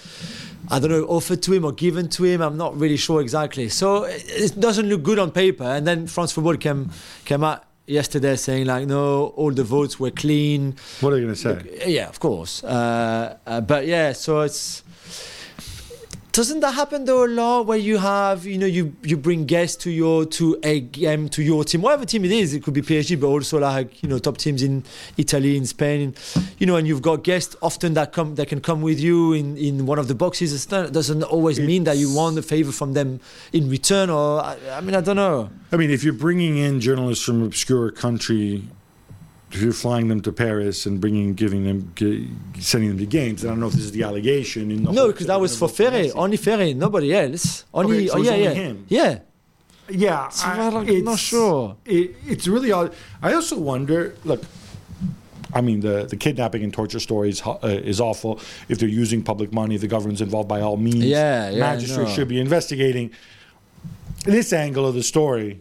[0.72, 2.42] I don't know, offered to him or given to him.
[2.42, 3.70] I'm not really sure exactly.
[3.70, 5.64] So it, it doesn't look good on paper.
[5.64, 6.92] And then France Football came
[7.26, 10.76] came out yesterday saying like, no, all the votes were clean.
[11.02, 11.92] What are they going to say?
[11.92, 12.64] Yeah, of course.
[12.64, 14.84] Uh, uh, but yeah, so it's.
[16.32, 19.84] Doesn't that happen though a lot where you have you know you you bring guests
[19.84, 21.82] to your to a game to your team?
[21.82, 24.62] Whatever team it is it could be PSG but also like you know top teams
[24.62, 24.84] in
[25.18, 26.14] Italy in Spain
[26.60, 29.58] you know and you've got guests often that come that can come with you in
[29.58, 30.54] in one of the boxes.
[30.54, 33.20] It doesn't always mean that you want a favor from them
[33.52, 35.50] in return or I, I mean I don't know.
[35.72, 38.64] I mean, if you're bringing in journalists from obscure country,
[39.52, 42.30] if you're flying them to Paris and bringing, giving them, g-
[42.60, 44.70] sending them to games, I don't know if this is the allegation.
[44.72, 48.08] In the no because that was for gonna Ferre only Ferre nobody else only Okay,
[48.08, 48.86] so oh, yeah only yeah him.
[48.90, 49.20] yeah
[49.90, 51.76] Yeah, So I, I'm not sure.
[51.86, 52.94] It, it's really odd.
[53.24, 54.14] I also wonder.
[54.24, 54.44] Look,
[55.52, 58.40] I mean, the, the kidnapping and torture story is, uh, is awful.
[58.68, 61.04] If they're using public money, the government's involved by all means.
[61.06, 62.16] Yeah, yeah, Magistrates no.
[62.16, 63.10] should be investigating
[64.26, 65.60] this angle of the story.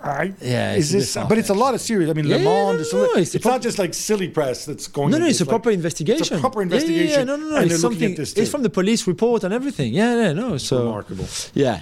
[0.00, 1.28] I, Yeah, is it's a bit this?
[1.28, 2.08] But it's a lot of serious.
[2.08, 2.76] I mean, Yeah, Le yeah, Monde.
[2.76, 5.10] no, it's, no, it's it's, not just like silly press that's going.
[5.10, 6.22] No, no, it's a like- proper investigation.
[6.22, 7.18] It's a proper Yeah, yeah, investigation.
[7.18, 7.56] Yeah, no, no, no.
[7.56, 8.14] and It's something.
[8.18, 9.92] It's from the police report and everything.
[9.92, 10.56] Yeah, yeah, no.
[10.56, 11.26] So remarkable.
[11.54, 11.80] Yeah.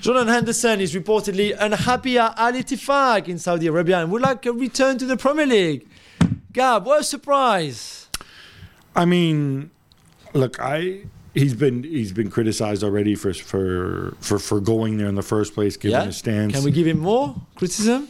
[0.00, 4.52] Jordan Henderson is reportedly unhappy at Al Ittifaq in Saudi Arabia and would like a
[4.52, 5.86] return to the Premier League.
[6.52, 8.08] Gab, what a surprise!
[8.96, 9.70] I mean,
[10.32, 11.02] look, I
[11.38, 15.54] he's been he's been criticized already for for for, for going there in the first
[15.54, 16.06] place, given Yeah.
[16.06, 16.52] his stance.
[16.54, 18.08] Can we give him more criticism?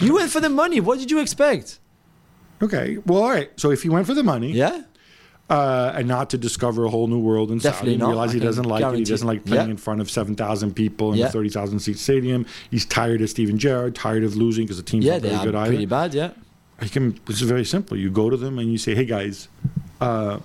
[0.00, 0.78] You went for the money.
[0.80, 1.78] What did you expect?
[2.62, 3.50] okay, well, all right.
[3.56, 4.82] So if he went for the money, Yeah.
[5.48, 8.08] uh, and not to discover a whole new world in Definitely Saudi, not.
[8.08, 8.98] realize I he doesn't like it.
[8.98, 9.70] He doesn't like playing Yeah.
[9.70, 11.26] in front of seven thousand people in Yeah.
[11.28, 12.44] a thirty thousand seat stadium.
[12.70, 15.54] He's tired of Steven Gerrard, tired of losing because the team's Yeah, not very good
[15.54, 15.86] pretty either.
[15.86, 16.14] bad.
[16.14, 16.30] Yeah.
[16.92, 17.18] Can.
[17.28, 17.96] It's very simple.
[17.96, 19.48] You go to them and you say, "Hey guys,
[20.00, 20.38] uh,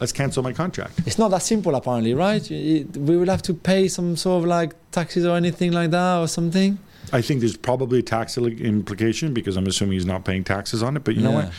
[0.00, 2.48] let's cancel my contract." It's not that simple, apparently, right?
[2.50, 6.18] It- we will have to pay some sort of like taxes or anything like that
[6.18, 6.78] or something.
[7.12, 10.96] I think there's probably a tax implication because I'm assuming he's not paying taxes on
[10.96, 11.04] it.
[11.04, 11.52] But you know what?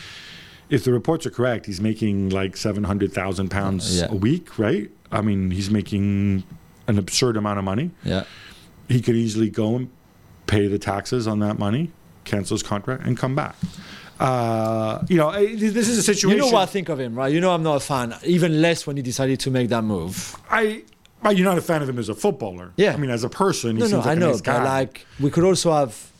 [0.68, 4.08] If the reports are correct, he's making like seven hundred thousand pounds Yeah.
[4.10, 4.90] a week, right?
[5.10, 6.44] I mean, he's making
[6.86, 7.90] an absurd amount of money.
[8.04, 8.24] Yeah.
[8.88, 9.88] He could easily go and
[10.46, 11.90] pay the taxes on that money,
[12.24, 13.56] cancel his contract, and come back.
[14.18, 16.30] Uh, you know, this is a situation.
[16.30, 17.32] You know what I think of him, right?
[17.32, 20.36] You know I'm not a fan, even less when he decided to make that move.
[20.50, 20.82] I.
[21.32, 22.72] You're not a fan of him as a footballer.
[22.76, 22.94] Yeah.
[22.94, 25.30] I mean, as a person, he No, no, like I know, nice but like we
[25.30, 26.10] could also have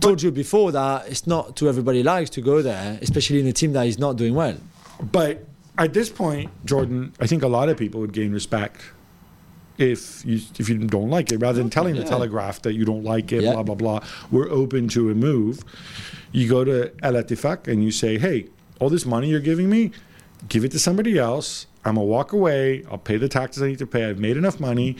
[0.00, 3.52] told you before that it's not to everybody likes to go there, especially in a
[3.52, 4.56] team that is not doing well.
[5.02, 5.44] But
[5.78, 8.82] at this point, Jordan, I think a lot of people would gain respect
[9.78, 12.04] if you if you don't like it, rather than telling the.
[12.04, 13.54] Telegraph that you don't like it, Yeah.
[13.54, 14.00] blah blah blah.
[14.30, 15.64] We're open to a move.
[16.32, 18.46] You go to Al Ittifaq and you say, "Hey,
[18.78, 19.92] all this money you're giving me,
[20.48, 21.66] give it to somebody else.
[21.84, 22.84] I'm gonna walk away.
[22.90, 24.04] I'll pay the taxes I need to pay.
[24.04, 24.96] I've made enough money.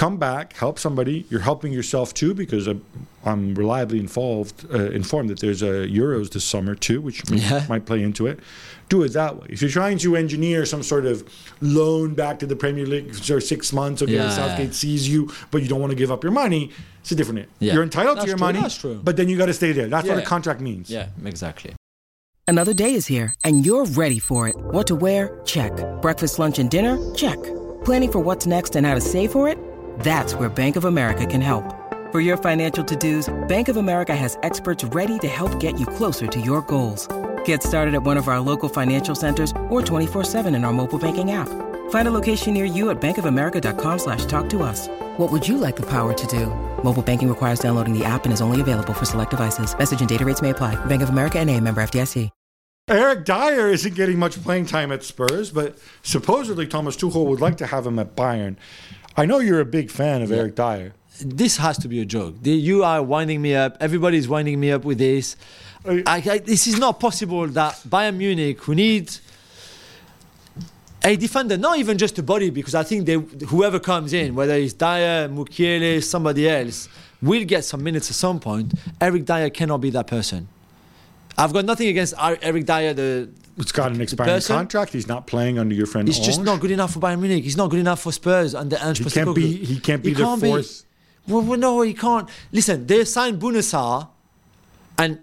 [0.00, 1.26] Come back, help somebody.
[1.28, 2.82] You're helping yourself too because I'm,
[3.22, 7.66] I'm reliably involved, uh, informed that there's a Euros this summer too, which Yeah.
[7.68, 8.40] might play into it.
[8.88, 9.48] Do it that way.
[9.50, 11.22] If you're trying to engineer some sort of
[11.60, 14.30] loan back to the Premier League for six months, okay, Yeah.
[14.30, 16.70] Southgate sees you, but you don't want to give up your money,
[17.02, 17.46] it's a different.
[17.58, 17.74] Yeah.
[17.74, 18.98] You're entitled That's to your true, money, that's true.
[19.04, 19.88] but then you got to stay there.
[19.88, 20.88] That's what a contract means.
[20.88, 21.74] Yeah, exactly.
[22.48, 24.56] Another day is here, and you're ready for it.
[24.56, 25.38] What to wear?
[25.44, 25.72] Check.
[26.00, 26.96] Breakfast, lunch, and dinner?
[27.14, 27.38] Check.
[27.84, 29.58] Planning for what's next and how to save for it?
[30.00, 31.64] That's where Bank of America can help.
[32.10, 35.86] For your financial to dos, Bank of America has experts ready to help get you
[35.86, 37.06] closer to your goals.
[37.44, 41.30] Get started at one of our local financial centers or 24-7 in our mobile banking
[41.30, 41.48] app.
[41.90, 44.88] Find a location near you at bankofamerica.com slash talk to us.
[45.18, 46.46] What would you like the power to do?
[46.82, 49.76] Mobile banking requires downloading the app and is only available for select devices.
[49.78, 50.82] Message and data rates may apply.
[50.86, 52.30] Bank of America and a member FDIC.
[52.90, 57.56] Eric Dier isn't getting much playing time at Spurs, but supposedly Thomas Tuchel would like
[57.58, 58.56] to have him at Bayern.
[59.20, 60.94] I know you're a big fan of Eric Dier.
[61.20, 62.36] This has to be a joke.
[62.40, 63.76] The, you are winding me up.
[63.78, 65.36] Everybody's winding me up with this.
[65.84, 69.14] I, I, this is not possible that Bayern Munich, who need
[71.04, 73.16] a defender, not even just a body, because I think they,
[73.48, 76.88] whoever comes in, whether it's Dier, Mukiele, somebody else,
[77.20, 78.72] will get some minutes at some point.
[79.02, 80.48] Eric Dier cannot be that person.
[81.36, 83.28] I've got nothing against Eric Dier, the
[83.60, 84.92] He's got an expiring person- contract.
[84.92, 86.08] He's not playing under your friend.
[86.08, 87.44] He's just not good enough for Bayern Munich.
[87.44, 89.64] He's not good enough for Spurs under Ange He can't be.
[89.64, 90.84] He can't be the fourth.
[91.28, 92.28] Well, well, no, he can't.
[92.50, 94.08] Listen, they signed Bouna Sarr,
[94.98, 95.18] and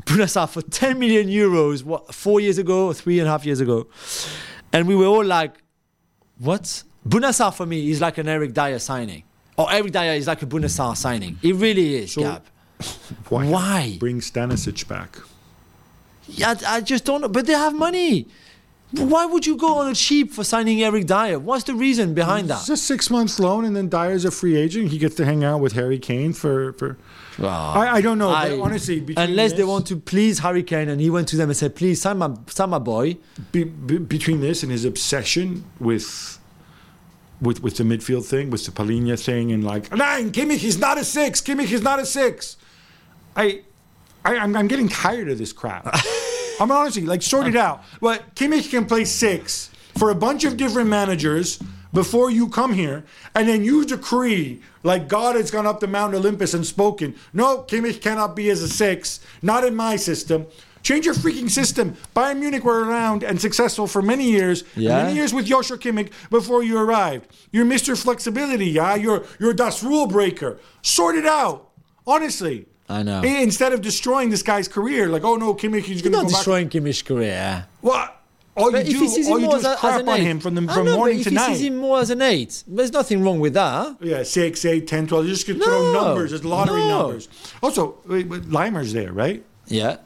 [0.00, 1.84] Bouna Sarr for 10 million euros.
[1.84, 3.86] What four years ago, or three and a half years ago,
[4.72, 5.54] and we were all like,
[6.38, 9.24] "What?" Bouna Sarr for me is like an Eric Dier signing,
[9.56, 11.38] or Eric Dier is like a Bouna Sarr signing.
[11.42, 12.40] It really is, So-.
[13.28, 13.46] Why?
[13.46, 13.96] Why?
[14.00, 15.18] bring Stanisic back?
[16.32, 17.28] Yeah, I I just don't know.
[17.28, 18.26] But they have money.
[18.94, 21.38] Why would you go on a cheap for signing Eric Dier?
[21.38, 22.60] What's the reason behind that?
[22.60, 24.90] It's a six months loan, and then Dier's a free agent.
[24.90, 26.98] He gets to hang out with Harry Kane for for.
[27.42, 27.72] Ah.
[27.80, 30.90] I, I don't know, I- but honestly, between unless they want to please Harry Kane,
[30.90, 33.16] and he went to them and said, "Please sign my sign my boy."
[33.52, 36.38] be, be, between this and his obsession with
[37.40, 40.98] with with the midfield thing, with the Palhinha thing, and like nine, Kimmich is not
[40.98, 41.40] a six.
[41.40, 42.58] Kimmich is not a six.
[43.34, 43.62] I,
[44.22, 45.86] I I'm, I'm getting tired of this crap.
[46.62, 47.82] I'm honestly like sort it out.
[48.00, 51.60] But Kimmich can play six for a bunch of different managers
[51.92, 53.04] before you come here,
[53.34, 57.16] and then you decree like God has gone up to Mount Olympus and spoken.
[57.32, 59.20] No, Kimmich cannot be as a six.
[59.42, 60.46] Not in my system.
[60.84, 61.96] Change your freaking system.
[62.14, 64.64] Bayern Munich were around and successful for many years.
[64.76, 65.02] Yeah.
[65.02, 67.26] Many years with Joshua Kimmich before you arrived.
[67.50, 68.00] You're Mr.
[68.00, 68.94] Flexibility, yeah?
[68.94, 70.58] You're you're Das Rule Breaker.
[70.82, 71.70] Sort it out.
[72.06, 72.66] Honestly.
[72.92, 73.20] I know.
[73.22, 76.22] Eh, instead of destroying this guy's career, like, oh no, Kimmich, he's going to go
[76.22, 76.30] back.
[76.30, 77.66] destroying Kimmich's career.
[77.80, 78.18] What?
[78.54, 80.24] All you But if he sees do, all you do is a, crap on eight,
[80.24, 82.62] him from, the, from know, morning to if he sees him more as an eight,
[82.66, 83.96] there's nothing wrong with that.
[84.00, 85.24] Yeah, 6, 8, 10, 12.
[85.24, 86.34] You're just going to throw numbers.
[86.34, 87.02] It's lottery No.
[87.02, 87.28] numbers.
[87.62, 89.42] Also, wait, Laimer's there, right?
[89.68, 89.96] Yeah,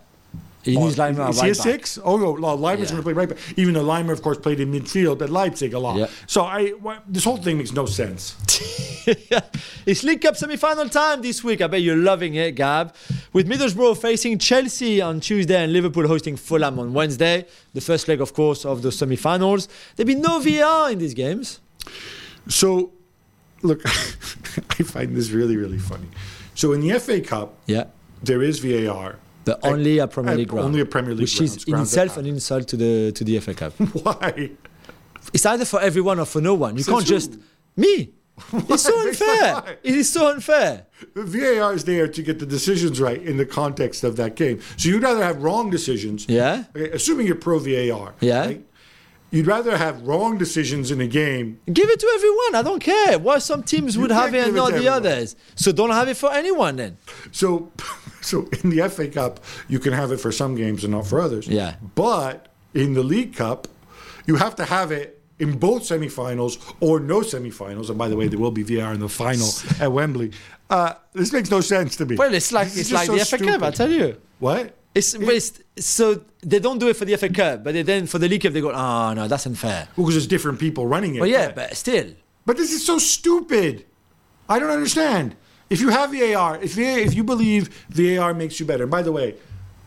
[0.72, 1.62] he needs Laimer Is right he a back.
[1.62, 1.98] six?
[2.04, 2.34] Oh, no.
[2.34, 2.74] Laimer's Yeah.
[2.76, 3.38] going to play right back.
[3.56, 5.96] Even though Laimer, of course, played in midfield at Leipzig a lot.
[5.96, 6.06] Yeah.
[6.26, 6.72] So I,
[7.08, 8.34] this whole thing makes no sense.
[9.86, 11.60] it's League Cup semi-final time this week.
[11.60, 12.94] I bet you're loving it, Gab.
[13.32, 17.46] With Middlesbrough facing Chelsea on Tuesday and Liverpool hosting Fulham on Wednesday.
[17.74, 19.68] The first leg, of course, of the semi-finals.
[19.96, 21.60] There'll be no VAR in these games.
[22.48, 22.92] So,
[23.62, 26.08] look, I find this really, really funny.
[26.54, 27.84] So in the FA Cup, Yeah.
[28.22, 29.18] there is VAR.
[29.46, 30.66] But only a Premier League ground.
[30.66, 33.38] only a Premier League Which grounds, is in itself an insult to the to the
[33.40, 33.72] FA Cup.
[34.04, 34.50] Why?
[35.32, 36.76] it's either for everyone or for no one.
[36.76, 37.38] You Says can't just
[37.76, 38.12] me.
[38.52, 39.78] It's so unfair.
[39.82, 40.86] It is so unfair.
[41.14, 44.60] The VAR is there to get the decisions right in the context of that game.
[44.76, 46.26] So you'd rather have wrong decisions.
[46.28, 46.64] Yeah.
[46.76, 48.14] okay, Assuming you're pro VAR.
[48.20, 48.54] Yeah.
[49.36, 51.60] You'd rather have wrong decisions in a game.
[51.70, 52.54] Give it to everyone.
[52.54, 53.18] I don't care.
[53.18, 55.36] Why some teams would have it and not the others.
[55.56, 56.96] So don't have it for anyone then.
[57.32, 57.70] So,
[58.22, 61.20] so in the FA Cup, you can have it for some games and not for
[61.20, 61.46] others.
[61.48, 61.74] Yeah.
[61.94, 63.68] But in the League Cup,
[64.24, 67.90] you have to have it in both semifinals or no semifinals.
[67.90, 69.48] And by the way, there will be VAR in the final
[69.82, 70.32] at Wembley.
[70.70, 72.16] Uh, this makes no sense to me.
[72.16, 73.62] Well, it's like This it's like so the FA Cup.
[73.62, 74.18] I tell you.
[74.38, 74.74] What?
[74.96, 78.18] It's, it's so they don't do it for the FA Cup, but they then for
[78.18, 79.88] the League Cup they go, oh no, that's unfair.
[79.96, 81.20] Well, Because there's different people running it.
[81.20, 82.08] But yeah, but still,
[82.46, 83.84] But this is so stupid.
[84.48, 85.36] I don't understand.
[85.68, 88.84] If you have VAR, if VAR, if you believe VAR makes you better.
[88.84, 89.34] And by the way,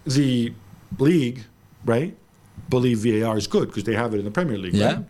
[0.06, 0.54] the
[1.00, 1.44] league,
[1.86, 2.16] right,
[2.70, 4.76] believe VAR is good because they have it in the Premier League.
[4.76, 4.86] Yeah.
[4.94, 5.06] Right?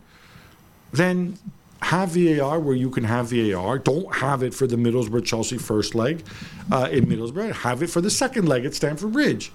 [0.92, 1.38] Then
[1.82, 3.78] have VAR where you can have VAR.
[3.78, 6.24] Don't have it for the Middlesbrough Chelsea first leg
[6.70, 7.52] uh, in Middlesbrough.
[7.52, 9.50] Have it for the second leg at Stamford Bridge.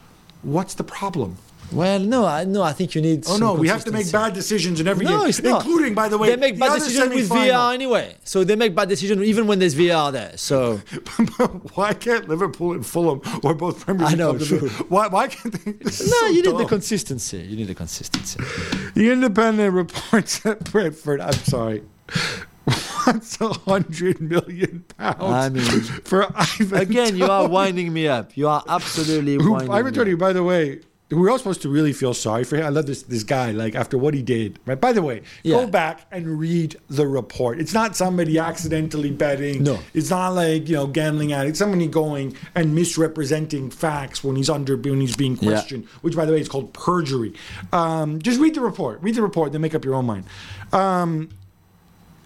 [0.45, 1.37] What's the problem?
[1.71, 3.25] Well, no, I no, I think you need.
[3.27, 5.65] Oh no, we have to make bad decisions in every No, game, it's not.
[5.65, 8.15] including, by the way, they make the bad decisions with VR anyway.
[8.23, 10.37] So they make bad decisions even when there's VR there.
[10.37, 10.77] So
[11.73, 14.69] why can't Liverpool and Fulham or both Premier League I know, clubs true.
[14.89, 15.71] Why, why can't they?
[15.71, 17.39] No, so you need the consistency.
[17.39, 18.39] You need the consistency.
[18.93, 21.81] The Independent reports that Brentford, I'm sorry,
[23.06, 25.64] wants a hundred million pounds I mean,
[26.03, 26.80] for Ivan.
[26.82, 28.36] Again, you are winding me up.
[28.38, 30.20] You are absolutely Who, winding Ivan up.
[30.20, 30.80] by the way,
[31.12, 32.66] we're all supposed to really feel sorry for him.
[32.66, 33.51] I love this this guy.
[33.51, 34.80] Like after what he did, right?
[34.80, 35.58] By the way, Yeah.
[35.58, 37.60] go back and read the report.
[37.60, 39.64] It's not somebody accidentally betting.
[39.64, 39.78] No.
[39.93, 41.49] it's not like you know gambling at it.
[41.49, 45.51] It's somebody going and misrepresenting facts when he's under when he's being Yeah.
[45.51, 45.86] questioned.
[46.01, 47.34] Which, by the way, is called perjury.
[47.72, 48.99] Um, just read the report.
[49.03, 49.51] Read the report.
[49.51, 50.26] Then make up your own mind.
[50.74, 51.30] Um,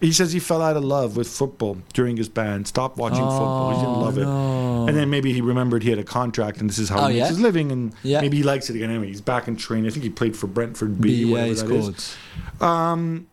[0.02, 3.30] he says he fell out of love with football during his ban, stopped watching oh,
[3.30, 3.70] football.
[3.74, 4.28] He didn't love it.
[4.28, 7.16] And then maybe he remembered he had a contract and this is how Oh, he
[7.16, 7.28] makes yeah?
[7.28, 7.72] his living.
[7.72, 8.22] And Yeah.
[8.22, 8.89] maybe he likes it again.
[8.89, 9.88] Anyway, he's back in training.
[9.88, 12.68] I think he played for Brentford B, B, yeah, whatever he that scored.
[12.70, 13.28] Um,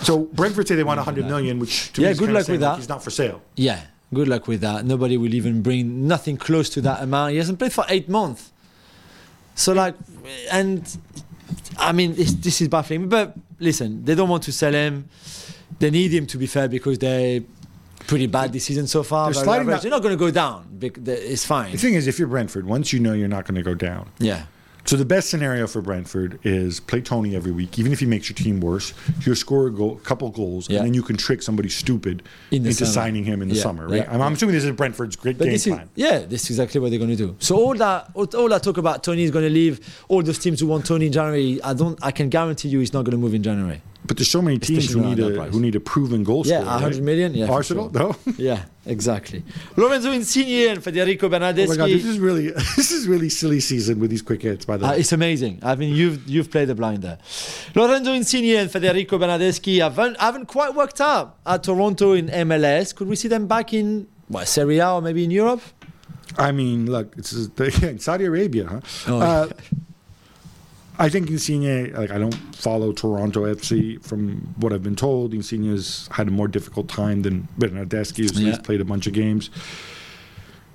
[0.00, 2.60] so Brentford say they want 100 million, which to Yeah, me is good luck with
[2.62, 2.76] like, that.
[2.78, 3.42] He's not for sale.
[3.56, 3.82] Yeah,
[4.14, 4.84] good luck with that.
[4.86, 7.32] Nobody will even bring nothing close to that amount.
[7.32, 8.52] He hasn't played for eight months.
[9.54, 9.94] So like,
[10.50, 10.96] and
[11.78, 13.08] I mean, it's, this is baffling.
[13.08, 15.08] But listen, they don't want to sell him.
[15.78, 17.42] They need him to be fair because they
[18.06, 19.32] pretty bad this season so far.
[19.32, 19.66] They're sliding.
[19.66, 20.78] They're not going to go down.
[20.80, 21.72] It's fine.
[21.72, 24.10] The thing is, if you're Brentford, once you know you're not going to go down,
[24.18, 24.46] Yeah.
[24.84, 28.28] So the best scenario for Brentford is play Toney every week, even if he makes
[28.28, 28.94] your team worse.
[29.22, 30.76] You'll score a goal, couple goals, Yeah.
[30.78, 32.90] and then you can trick somebody stupid In into summer.
[32.92, 34.04] signing him in the Yeah, summer, right?
[34.04, 35.90] yeah, I'm, I'm assuming this is Brentford's great But game is plan.
[35.96, 37.34] yeah, this is exactly what they're going to do.
[37.40, 39.80] So all that all, all that talk about Toney is going to leave.
[40.06, 41.98] All those teams who want Toney in January, I don't.
[42.00, 43.82] I can guarantee you he's not going to move in January.
[44.06, 46.72] But there's so many teams who need a who need a proven goal Yeah, scorer.
[46.72, 47.02] 100 right?
[47.04, 48.16] million, yeah, Arsenal, sure.
[48.26, 48.34] no.
[48.38, 49.42] Yeah, exactly.
[49.76, 53.98] Lorenzo Insigne and Federico Oh my god, this is really this is really silly season
[54.00, 54.64] with these quick hits.
[54.64, 55.58] By the Uh, way, it's amazing.
[55.62, 57.18] I mean, you've you've played the blinder.
[57.74, 62.94] Lorenzo Insigne and Federico Bernardeschi haven't, haven't quite worked out at Toronto in MLS.
[62.94, 65.62] Could we see them back in what, Serie A or maybe in Europe?
[66.38, 68.80] I mean, look, it's again Saudi Arabia, huh?
[69.08, 69.48] Oh, uh,
[70.98, 75.34] I think Insigne, like I don't follow Toronto FC from what I've been told.
[75.34, 78.56] Insigne's had a more difficult time than Bernardeschi, who's Yeah.
[78.58, 79.50] played a bunch of games.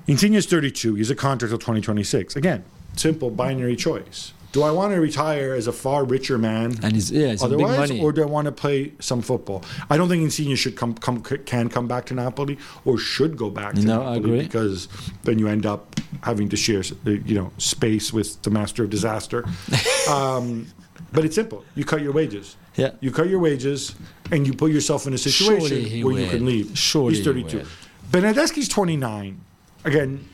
[0.08, 0.96] Insigne's 32.
[0.96, 2.36] He's a contract till 2026.
[2.36, 2.64] Again,
[2.96, 4.34] simple binary choice.
[4.52, 6.76] Do I want to retire as a far richer man?
[6.84, 8.02] And he's yeah, a big Otherwise, money.
[8.02, 9.64] or do I want to play some football?
[9.90, 13.50] I don't think Insigne should come, come can come back to Napoli or should go
[13.50, 14.42] back to No, I Napoli agree.
[14.44, 14.90] because
[15.24, 18.90] then you end up having to share uh, you know space with the master of
[18.90, 19.46] disaster.
[20.10, 20.68] um,
[21.14, 21.64] but it's simple.
[21.76, 22.58] You cut your wages.
[22.76, 22.92] Yeah.
[23.00, 23.96] You cut your wages
[24.32, 26.78] and you put yourself in a situation he where you can leave.
[26.78, 27.58] Surely He's 32.
[27.58, 27.66] will.
[28.12, 29.40] Bernardeschi's 29.
[29.84, 30.28] Again,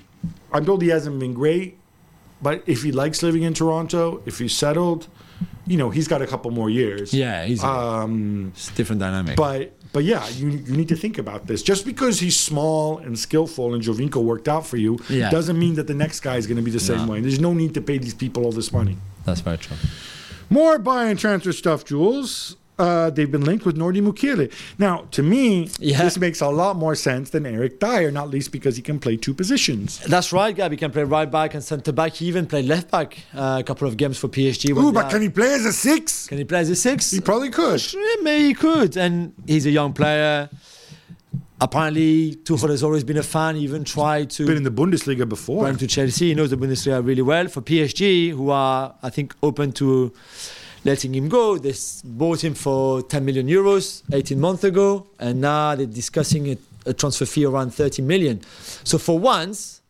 [0.51, 1.77] I'm told he hasn't been great,
[2.41, 5.07] but if he likes living in Toronto, if he's settled,
[5.65, 7.13] you know, he's got a couple more years.
[7.13, 9.35] yeah, he's Um, it's a different dynamic.
[9.35, 11.63] but but yeah, you you need to think about this.
[11.63, 15.29] Just because he's small and skillful and Giovinco worked out for you Yeah.
[15.31, 17.11] doesn't mean that the next guy is going to be the same No.
[17.13, 17.21] way.
[17.21, 18.97] There's no need to pay these people all this money.
[19.25, 19.77] That's very true.
[20.49, 22.55] More buy and transfer stuff, Juls.
[22.79, 24.51] Uh, they've been linked with Nordi Mukiele.
[24.77, 26.03] Now, to me, Yeah.
[26.03, 29.17] this makes a lot more sense than Eric Dier, not least because he can play
[29.17, 29.99] two positions.
[30.07, 30.71] That's right, Gab.
[30.71, 32.13] He can play right back and centre back.
[32.13, 34.77] He even played left back uh, a couple of games for PSG.
[34.77, 36.27] Ooh, but are- can he play as a six?
[36.27, 37.09] can he play as a six?
[37.09, 37.81] He probably could.
[37.93, 38.95] Yeah, maybe he could.
[38.95, 40.49] And he's a young player.
[41.59, 43.55] Apparently, Tuchel has always been a fan.
[43.55, 45.63] He even tried to Been in the Bundesliga before.
[45.63, 46.27] Went to Chelsea.
[46.27, 47.47] He knows the Bundesliga really well.
[47.47, 50.13] For PSG, who are, I think, open to
[50.83, 51.73] letting him go, they
[52.03, 55.07] bought him for 10 million euros 18 months ago.
[55.19, 58.41] And now they're discussing a, a transfer fee around 30 million.
[58.83, 59.81] So for once,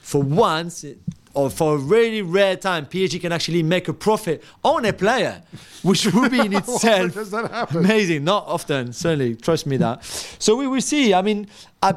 [0.00, 0.98] for once, it-
[1.34, 5.40] or for a really rare time, PSG can actually make a profit on a player,
[5.82, 7.76] which would be in itself does that happen?
[7.76, 8.24] amazing.
[8.24, 9.36] Not often, certainly.
[9.36, 10.02] Trust me that.
[10.40, 11.14] So we will see.
[11.14, 11.46] I mean,
[11.80, 11.94] I,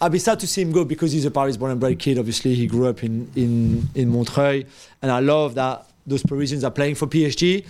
[0.00, 2.16] I'd be sad to see him go because he's a Paris-born and bred kid.
[2.18, 4.64] Obviously, he grew up in, in, in Montreuil,
[5.02, 7.66] and I love that those Parisians are playing for PSG.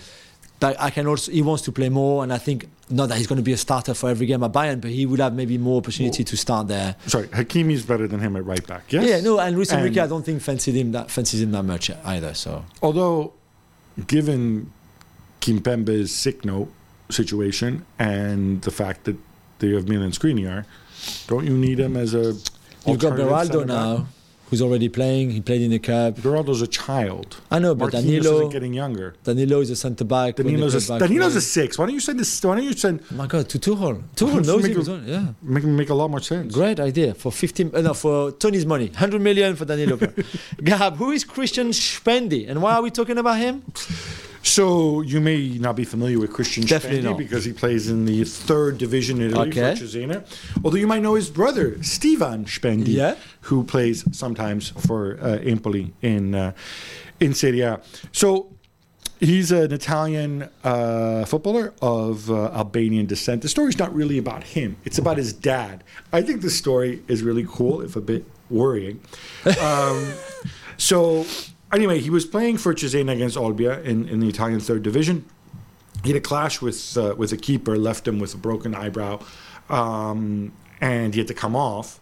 [0.59, 3.25] But I can also he wants to play more, and I think not that he's
[3.25, 5.57] going to be a starter for every game at Bayern, but he would have maybe
[5.57, 6.95] more opportunity to start there.
[7.07, 8.83] Sorry, Hakimi's better than him at right back.
[8.93, 9.07] Yes.
[9.07, 11.89] Yeah, no, and Luis Enrique, I don't think fancied him that fancies him that much
[12.05, 12.35] either.
[12.35, 13.33] So Although,
[14.05, 14.71] given
[15.41, 16.71] Kimpembe's sick note
[17.09, 19.17] situation and the fact that
[19.59, 20.65] they have Milan Skriniar,
[21.25, 22.35] don't you need him as a
[22.85, 24.05] you've got Beraldo now,
[24.51, 25.31] who's already playing.
[25.31, 26.17] He played in the cup.
[26.17, 27.37] Ronaldo's a child.
[27.49, 29.15] I know, but Marquinhos Danilo- isn't getting younger.
[29.23, 30.35] Danilo is a centre back.
[30.35, 31.79] Danilo's a, back Danilo's a six.
[31.79, 32.43] Why don't you send this?
[32.43, 33.01] Why don't you send?
[33.11, 34.03] Oh my God, to Tuchel.
[34.15, 35.27] Tuchel knows Make him Yeah.
[35.41, 36.53] Make make a lot more sense.
[36.53, 39.97] Great idea for 15 uh, no for Toney's money 100 million for Danilo
[40.63, 43.63] Gab who is Christian Shpendi and why are we talking about him
[44.43, 48.77] So you may not be familiar with Christian Definitely because he plays in the third
[48.77, 49.75] division in Italy Okay.
[49.75, 50.25] for Cesena.
[50.63, 53.15] Although you might know his brother Stiven Shpendi, Yeah.
[53.41, 56.53] who plays sometimes for uh, Empoli in uh,
[57.19, 57.79] in Serie A.
[58.11, 58.51] So
[59.19, 63.43] he's an Italian uh, footballer of uh, Albanian descent.
[63.43, 65.83] The story's not really about him; it's about his dad.
[66.11, 68.99] I think the story is really cool, if a bit worrying.
[69.61, 70.13] Um,
[70.77, 71.25] so
[71.73, 75.25] anyway, he was playing for Cesena against Olbia in, in the Italian third division.
[76.03, 79.21] He had a clash with uh, with a keeper, left him with a broken eyebrow,
[79.69, 81.99] um, and he had to come off.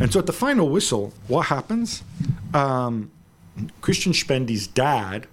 [0.00, 2.02] And so at the final whistle, what happens?
[2.52, 3.10] Um,
[3.80, 5.26] Christian Shpendi's dad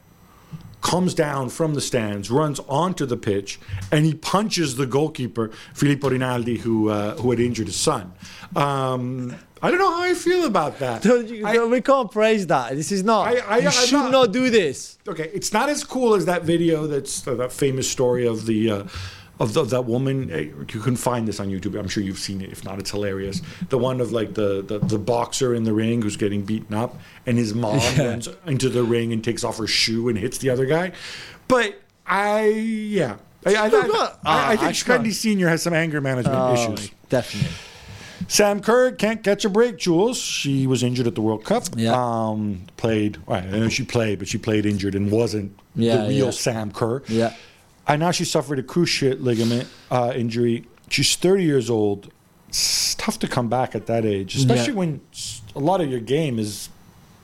[0.81, 3.59] comes down from the stands, runs onto the pitch,
[3.91, 8.13] and he punches the goalkeeper Filippo Rinaldi, who uh, who had injured his son.
[8.55, 11.01] Um, I don't know how I feel about that.
[11.09, 13.93] Don't you- I- we can't praise that this is not I- I- you I'm should
[13.93, 16.87] not- not, do this okay, it's not as cool as that video.
[16.87, 18.71] That's uh, that famous story of the.
[18.71, 18.83] Uh,
[19.39, 20.39] of, the, that woman, Eh,
[20.71, 21.73] you can find this on YouTube.
[21.79, 22.51] I'm sure you've seen it.
[22.51, 23.41] If not, it's hilarious.
[23.69, 26.99] The one of like the, the, the boxer in the ring who's getting beaten up,
[27.25, 30.51] and his mom runs into the ring and takes off her shoe and hits the
[30.51, 30.91] other guy.
[31.47, 34.51] But I, yeah, I, I, I.
[34.53, 36.91] I, think I Senior has some anger management Oh, issues.
[37.09, 37.49] definitely
[38.27, 40.17] Sam Kerr can't catch a break, Jules.
[40.17, 41.63] She was injured at the World Cup.
[41.75, 41.93] Yeah.
[41.93, 46.09] Um, played, well, I know she played, but she played injured and wasn't Yeah, the
[46.09, 46.31] real yeah.
[46.31, 47.03] Sam Kerr.
[47.07, 47.33] Yeah.
[47.87, 50.65] And now she suffered a cruciate ligament uh, injury.
[50.89, 52.11] She's 30 years old.
[52.49, 54.79] It's tough to come back at that age, especially Yeah.
[54.79, 55.01] when
[55.55, 56.69] a lot of your game is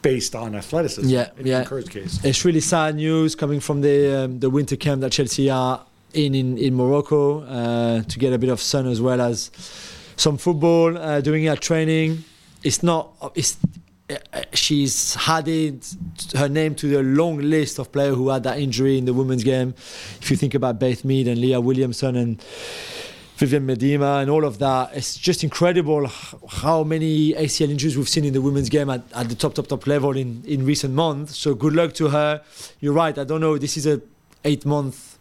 [0.02, 1.10] based on athleticism.
[1.10, 1.64] Yeah, in yeah.
[1.64, 2.24] Kerr's case.
[2.24, 6.34] it's really sad news coming from the um, the winter camp that Chelsea are in
[6.34, 9.52] in, in Morocco uh, to get a bit of sun as well as
[10.18, 12.24] some football uh, doing her training.
[12.64, 13.14] It's not.
[13.36, 13.58] It's
[14.10, 15.86] uh, uh, she's added
[16.36, 19.44] her name to the long list of players who had that injury in the women's
[19.44, 19.74] game.
[20.22, 22.40] If you think about Beth Mead and Leah Williamson and
[23.38, 24.96] Vivianne Miedema and all of that.
[24.96, 26.08] It's just incredible
[26.50, 29.68] how many ACL injuries we've seen in the women's game at, at the top, top,
[29.68, 31.38] top level in, in recent months.
[31.38, 32.42] So good luck to her.
[32.80, 33.16] You're right.
[33.16, 33.60] I don't know.
[33.60, 34.02] This is a
[34.44, 35.20] eight month,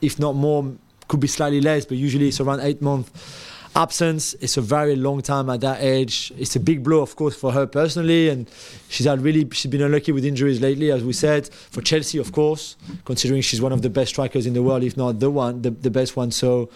[0.00, 0.74] if not more,
[1.06, 4.34] could be slightly less, but usually it's around eight month absence.
[4.40, 6.32] It's a very long time at that age.
[6.36, 8.48] It's a big blow, of course, for her personally, and
[8.88, 11.48] she's had really she's been unlucky with injuries lately, as we said.
[11.52, 14.96] For Chelsea, of course, considering she's one of the best strikers in the world, if
[14.96, 16.30] not the one, the, the best one.
[16.30, 16.70] So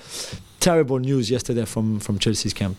[0.61, 2.77] terrible news yesterday from from Chelsea's camp.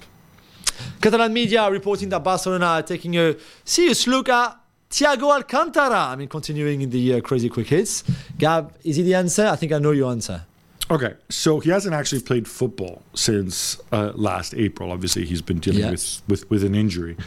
[1.02, 4.58] Catalan media are reporting that Barcelona are taking a serious look at
[4.90, 6.12] Thiago Alcantara.
[6.12, 8.04] I mean, continuing in the uh, crazy quick hits.
[8.38, 9.48] Gab, is he the answer?
[9.48, 10.44] I think I know your answer.
[10.90, 14.92] Okay, so he hasn't actually played football since uh, last April.
[14.92, 15.92] Obviously, he's been dealing Yeah.
[15.92, 17.18] with, with with an injury.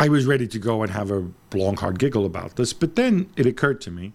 [0.00, 3.28] I was ready to go and have a long, hard giggle about this, but then
[3.36, 4.12] it occurred to me.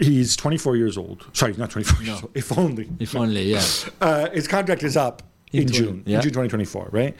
[0.00, 1.26] He's 24 years old.
[1.34, 2.30] Sorry, not 24 years old.
[2.34, 2.88] If only.
[2.98, 3.62] If only, yeah.
[4.00, 6.16] Uh, his contract is up in, In 20 June, yeah.
[6.16, 7.14] in June 2024, right?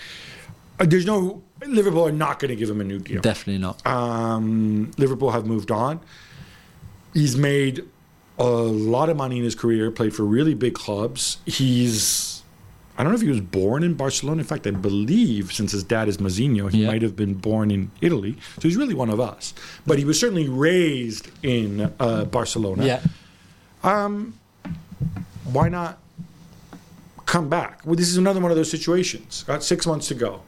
[0.80, 3.20] Uh, there's no Liverpool are not going to give him a new deal.
[3.20, 3.84] Definitely not.
[3.86, 6.00] Um, Liverpool have moved on.
[7.12, 7.84] He's made
[8.38, 11.38] a lot of money in his career, played for really big clubs.
[11.46, 12.42] He's,
[12.98, 14.40] I don't know if he was born in Barcelona.
[14.40, 16.88] In fact, I believe since his dad is Mazinho, he Yeah.
[16.88, 18.36] might have been born in Italy.
[18.56, 19.54] So he's really one of us.
[19.86, 22.84] But he was certainly raised in uh, Barcelona.
[22.86, 23.00] Yeah.
[23.82, 24.34] Um,
[25.44, 25.98] Why not
[27.26, 27.80] come back?
[27.84, 29.44] Well, this is another one of those situations.
[29.46, 30.42] Got six months to go.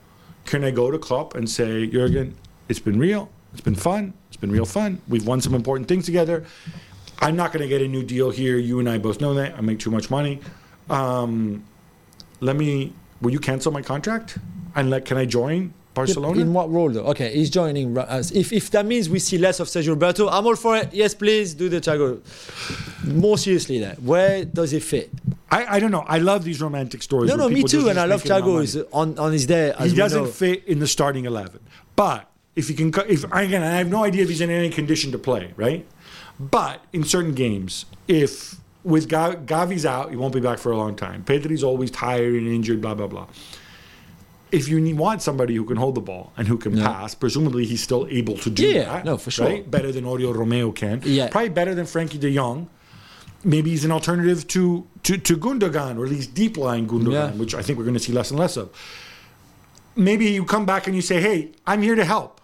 [0.44, 2.36] Can I go to Klopp and say, Jurgen,
[2.68, 3.30] it's been real.
[3.52, 4.12] It's been fun.
[4.28, 5.00] It's been real fun.
[5.08, 6.44] We've won some important things together.
[7.20, 8.58] I'm not going to get a new deal here.
[8.58, 9.56] You and I both know that.
[9.56, 10.40] I make too much money.
[10.90, 11.64] Um,
[12.40, 12.92] let me.
[13.20, 14.38] Will you cancel my contract?
[14.74, 16.40] And let can I join Barcelona?
[16.40, 17.06] In what role though?
[17.06, 17.96] Okay, he's joining.
[17.96, 18.30] Us.
[18.30, 20.92] If, if that means we see less of Sergio Roberto, I'm all for it.
[20.92, 22.20] Yes, please do the Thiago.
[23.06, 25.10] More seriously, there, where does it fit?
[25.50, 26.04] I, I don't know.
[26.06, 27.30] I love these romantic stories.
[27.30, 27.88] No, no, me too.
[27.88, 29.72] And I love Thiago is on on his day.
[29.78, 30.30] As he doesn't know.
[30.30, 31.60] fit in the starting eleven.
[31.94, 35.12] But if he can, if again, I have no idea if he's in any condition
[35.12, 35.86] to play, right?
[36.38, 40.94] But in certain games, if with Gavi's out, he won't be back for a long
[40.94, 41.24] time.
[41.24, 43.26] Pedri's always tired and injured, blah blah blah.
[44.52, 46.86] If you need, want somebody who can hold the ball and who can Yeah.
[46.86, 49.04] pass, presumably he's still able to do Yeah, that.
[49.04, 49.46] no, for sure.
[49.46, 49.68] Right?
[49.70, 51.02] Better than Oriol Romeo can.
[51.04, 51.28] Yeah.
[51.28, 52.68] Probably better than Frenkie De Jong.
[53.42, 57.30] Maybe he's an alternative to to, to Gundogan, or at least deep line Gundogan, Yeah.
[57.32, 58.70] which I think we're going to see less and less of
[59.96, 62.40] maybe you come back and you say, "Hey, I'm here to help.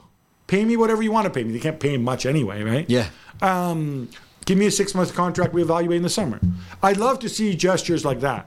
[0.47, 2.89] Pay me whatever you want to pay me." They can't pay him much anyway, right?
[2.89, 3.07] Yeah.
[3.41, 4.09] Um,
[4.45, 5.53] give me a six month contract.
[5.55, 6.41] We evaluate in the summer.
[6.83, 8.47] I'd love to see gestures like that.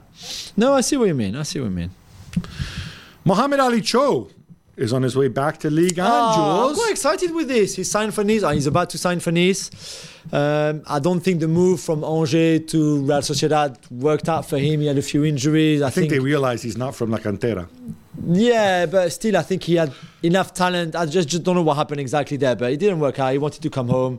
[0.56, 1.34] No, I see what you mean.
[1.36, 1.90] I see what you mean.
[3.24, 4.28] Mohamed-Ali Cho
[4.76, 7.74] is on his way back to Ligue 1, Oh, I'm quite excited with this.
[7.76, 8.42] He signed for Nice.
[8.52, 9.70] He's about to sign for Nice.
[10.32, 14.80] Um, I don't think the move from Angers to Real Sociedad worked out for him.
[14.80, 15.80] He had a few injuries.
[15.82, 17.68] I, I think they realize he's not from La Cantera.
[18.28, 20.96] Yeah, but still, I think he had enough talent.
[20.96, 23.32] I just, just don't know what happened exactly there, but it didn't work out.
[23.32, 24.18] He wanted to come home.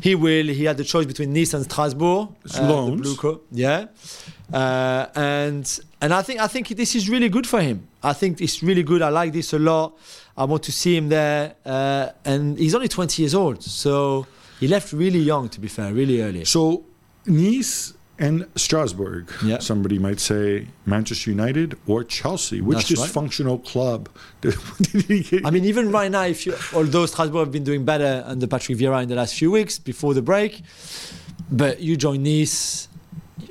[0.00, 0.46] He will.
[0.46, 2.28] He had the choice between Nice and Strasbourg.
[2.44, 3.00] It's the loans.
[3.00, 3.86] Blue Co- yeah,
[4.52, 7.88] uh, and and I think I think this is really good for him.
[8.02, 9.02] I think it's really good.
[9.02, 9.98] I like this a lot.
[10.36, 14.24] I want to see him there, uh, and he's only 20 years old, so
[14.60, 15.48] he left really young.
[15.48, 16.44] To be fair, really early.
[16.44, 16.84] So,
[17.26, 19.32] Nice and Strasbourg.
[19.44, 19.58] Yeah.
[19.58, 22.60] Somebody might say Manchester United or Chelsea.
[22.60, 23.08] Which That's right.
[23.08, 24.08] dysfunctional club
[24.40, 25.46] did, did he get?
[25.46, 28.78] I mean, even right now, if you, although Strasbourg have been doing better under Patrick
[28.78, 30.62] Vieira in the last few weeks before the break,
[31.50, 32.88] but you join Nice.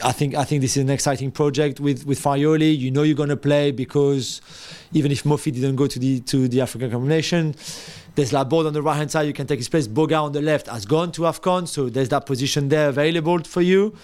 [0.04, 2.78] I think I think this is an exciting project with with Farioli.
[2.78, 4.42] You know you're going to play because
[4.94, 7.56] even if Mofi didn't go to the to the African combination,
[8.16, 9.26] there's Laborde on the right hand side.
[9.28, 9.88] You can take his place.
[9.88, 13.62] Boga on the left has gone to Afcon, so there's that position there available for
[13.62, 13.96] you.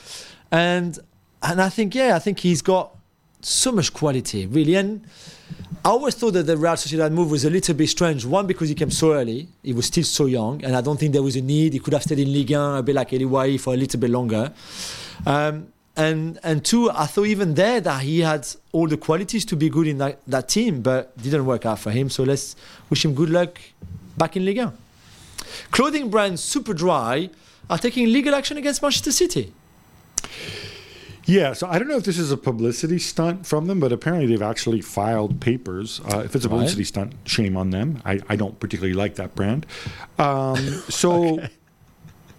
[0.54, 1.00] And
[1.42, 2.96] and I think yeah, I think he's got
[3.42, 4.76] so much quality really.
[4.76, 5.04] And
[5.84, 8.24] I always thought that the Real Sociedad move was a little bit strange.
[8.24, 11.12] One, because he came so early, he was still so young, and I don't think
[11.12, 11.74] there was a need.
[11.74, 14.00] He could have stayed in Ligue 1 a bit like Elye Wahi for a little
[14.00, 14.54] bit longer.
[15.26, 19.56] Um, and and two, I thought even there that he had all the qualities to
[19.56, 22.10] be good in that, that team, but didn't work out for him.
[22.10, 22.56] So let's
[22.92, 23.60] wish him good luck
[24.18, 24.78] back in Ligue 1.
[25.72, 27.32] Clothing brand Superdry
[27.70, 29.52] are taking legal action against Manchester City.
[31.26, 34.28] Yeah, so I don't know if this is a publicity stunt from them, but apparently
[34.28, 36.02] they've actually filed papers.
[36.02, 38.02] Uh, if it's a publicity stunt, shame on them.
[38.04, 39.66] I, I don't particularly like that brand.
[40.20, 40.58] Um,
[40.90, 41.40] so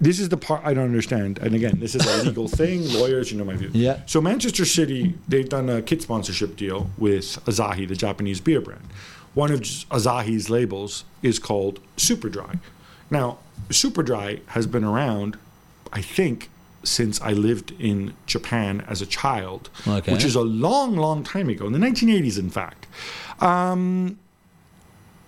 [0.00, 1.38] this is the part I don't understand.
[1.38, 2.86] And again, this is a legal thing.
[2.92, 3.70] Lawyers, you know my view.
[3.72, 4.00] Yeah.
[4.04, 8.84] So Manchester City, they've done a kit sponsorship deal with Asahi, the Japanese beer brand.
[9.32, 12.58] One of Asahi's labels is called Superdry.
[13.10, 13.38] Now,
[13.70, 15.38] Superdry has been around,
[15.92, 16.50] I think,
[16.84, 20.12] since I lived in Japan as a child, Okay.
[20.12, 22.86] which is a long, long time ago, in the 1980s, in fact.
[23.40, 24.18] Um,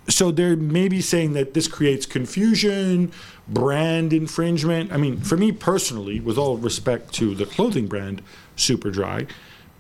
[0.09, 3.11] so they're maybe saying that this creates confusion,
[3.49, 4.93] brand infringement.
[4.93, 8.23] I mean, for me personally, with all respect to the clothing brand
[8.57, 9.29] Superdry,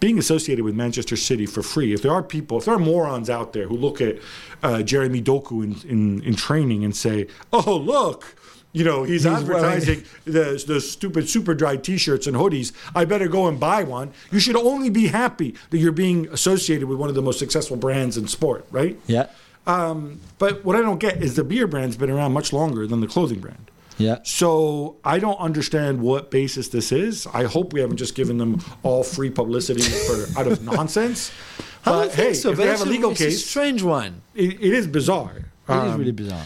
[0.00, 3.30] being associated with Manchester City for free, if there are people, if there are morons
[3.30, 4.16] out there who look at
[4.62, 8.36] uh, Jeremy Doku in, in, in training and say, oh, look,
[8.76, 12.72] you know, he's, He's wearing- advertising the, the stupid super dry t shirts and hoodies.
[12.94, 14.12] I better go and buy one.
[14.30, 17.76] You should only be happy that you're being associated with one of the most successful
[17.78, 18.98] brands in sport, right?
[19.06, 19.28] Yeah.
[19.66, 23.00] Um, but what I don't get is the beer brand's been around much longer than
[23.00, 23.70] the clothing brand.
[23.98, 24.18] Yeah.
[24.24, 27.26] So I don't understand what basis this is.
[27.32, 31.32] I hope we haven't just given them all free publicity for out of nonsense.
[31.86, 32.50] I don't But think hey, so.
[32.50, 34.20] if but they have a legal it's a case, strange one.
[34.34, 35.36] it, it is bizarre.
[35.68, 36.44] It is Um, really bizarre.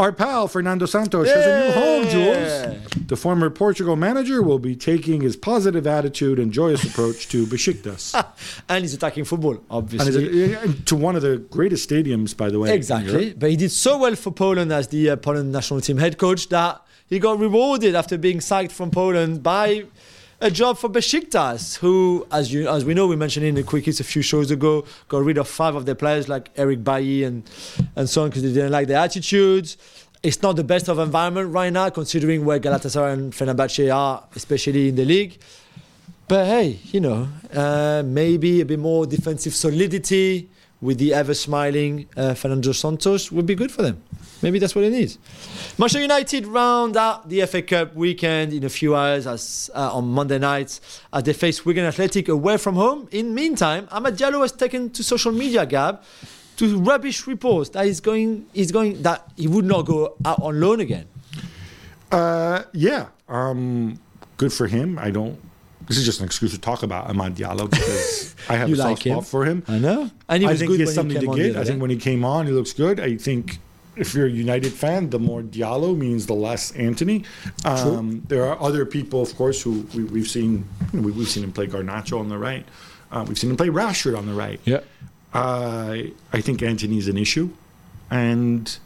[0.00, 3.06] Our pal Fernando Santos has a new home, Jules.
[3.06, 8.14] The former Portugal manager will be taking his positive attitude and joyous approach to Besiktas.
[8.70, 10.54] and he's attacking football, obviously.
[10.54, 12.74] and to one of the greatest stadiums, by the way.
[12.74, 13.34] Exactly.
[13.34, 16.48] But he did so well for Poland as the uh, Poland national team head coach
[16.48, 19.84] that he got rewarded after being sacked from Poland by
[20.40, 23.84] a job for Besiktas, who, as you as we know, we mentioned in the quick
[23.84, 27.24] hits a few shows ago, got rid of five of their players like Eric Bailly
[27.24, 27.48] and
[27.96, 29.76] and so on because they didn't like their attitudes.
[30.22, 34.88] It's not the best of environment right now, considering where Galatasaray and Fenerbahce are, especially
[34.88, 35.38] in the league.
[36.28, 40.48] But hey, you know, uh, maybe a bit more defensive solidity
[40.80, 44.02] with the ever smiling uh, Fernando Santos would be good for them.
[44.42, 45.18] Maybe that's what it needs.
[45.78, 50.08] Manchester United round out the FA Cup weekend in a few hours as, uh, on
[50.08, 50.80] Monday night
[51.12, 53.08] as they face Wigan Athletic away from home.
[53.10, 56.02] In meantime, Amad Diallo has taken to social media, Gab,
[56.56, 60.58] to rubbish reports that he's going, he's going that he would not go out on
[60.60, 61.06] loan again.
[62.10, 63.08] Uh, yeah.
[63.28, 64.00] Um,
[64.38, 64.98] good for him.
[64.98, 65.38] I don't.
[65.90, 68.98] This is just an excuse to talk about Amad Diallo because I have a like
[68.98, 69.64] soft spot for him.
[69.66, 71.44] I know, and he I think good he has something he to came on the
[71.48, 71.56] give.
[71.56, 73.00] I think when he came on, he looks good.
[73.00, 73.58] I think
[73.96, 77.24] if you're a United fan, the more Diallo means the less Antony.
[77.64, 80.64] Um, there are other people, of course, who we, we've seen.
[80.92, 82.64] You know, we, we've seen him play Garnacho on the right.
[83.10, 84.60] Uh, we've seen him play Rashford on the right.
[84.64, 84.82] Yeah.
[85.34, 86.02] Uh,
[86.32, 87.50] I think Antony's an issue,
[88.12, 88.78] and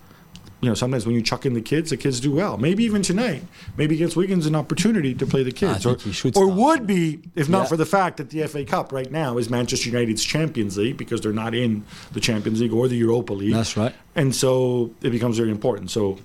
[0.65, 2.57] you know, sometimes when you chuck in the kids, the kids do well.
[2.57, 3.43] Maybe even tonight,
[3.77, 5.99] maybe against Wiggins, an opportunity to play the kids, or,
[6.35, 7.65] or would be if not Yeah.
[7.67, 11.21] for the fact that the FA Cup right now is Manchester United's Champions League because
[11.21, 13.53] they're not in the Champions League or the Europa League.
[13.53, 13.95] That's right.
[14.17, 15.91] and so it becomes very important.
[15.91, 16.19] So,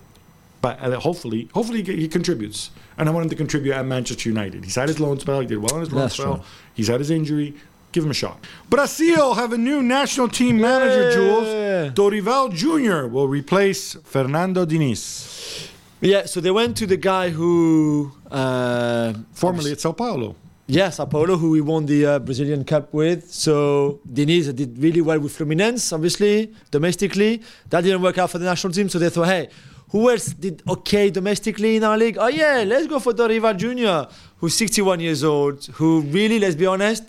[0.62, 4.64] but uh, hopefully, hopefully he contributes, and I want him to contribute at Manchester United.
[4.64, 6.36] He's had his loan spell; he did well in his loan That's spell.
[6.38, 6.44] true.
[6.76, 7.56] He's had his injury.
[7.92, 8.38] Give him a shot.
[8.70, 11.16] Brazil have a new national team manager, Yeah.
[11.16, 11.94] Jules.
[11.96, 13.08] Dorival Jr.
[13.08, 15.68] will replace Fernando Diniz,
[16.02, 18.12] Yeah, so they went to the guy who.
[18.32, 20.36] Uh, formerly at Sao Paulo.
[20.68, 23.34] Yes, Sao Paulo, who we won the uh, Brazilian Cup with.
[23.34, 27.42] So Diniz did really well with Fluminense, obviously, domestically.
[27.72, 29.50] That didn't work out for the national team, so they thought, hey,
[29.90, 32.18] who else did okay domestically in our league?
[32.20, 36.68] Oh yeah, let's go for Dorival Jr., who's 61 years old, who really, let's be
[36.68, 37.04] honest,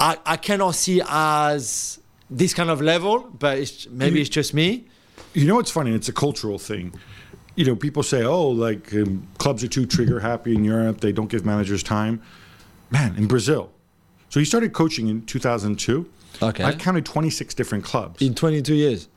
[0.00, 1.98] I, I cannot see as
[2.30, 4.86] this kind of level, but it's, maybe it's just me.
[5.34, 5.92] You know what's funny?
[5.92, 6.94] It's a cultural thing.
[7.54, 11.10] You know, people say, "Oh, like um, clubs are too trigger happy in Europe; they
[11.10, 12.22] don't give managers time."
[12.90, 13.70] Man, in Brazil,
[14.28, 16.08] so he started coaching in 2002.
[16.40, 16.62] Okay.
[16.62, 18.22] I've counted 26 different clubs.
[18.22, 19.08] In 22 years.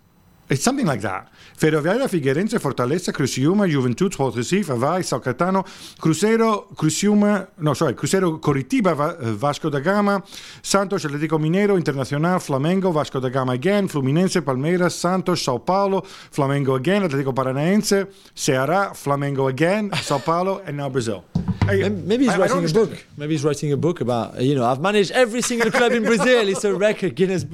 [0.51, 1.29] It's something like that.
[1.57, 5.63] Ferroviaria Figueirense, Fortaleza, Criciúma, Juventude, Sport Recife, Avaí, Sao Caetano,
[5.97, 10.21] Cruzeiro, Criciúma, no, sorry, Cruzeiro, Coritiba, uh, Vasco da Gama,
[10.61, 16.75] Santos, Atlético Mineiro, Internacional, Flamengo, Vasco da Gama again, Fluminense, Palmeiras, Santos, Sao Paulo, Flamengo
[16.75, 21.23] again, Atlético Paranaense, Ceará, Flamengo again, Sao Paulo, and now Brazil.
[21.61, 23.05] I- Maybe maybe he's I- I writing a book.
[23.15, 26.03] Maybe he's writing a book about, uh, you know, I've managed every single club in
[26.03, 26.49] Brazil.
[26.49, 27.45] It's a record, Guinness.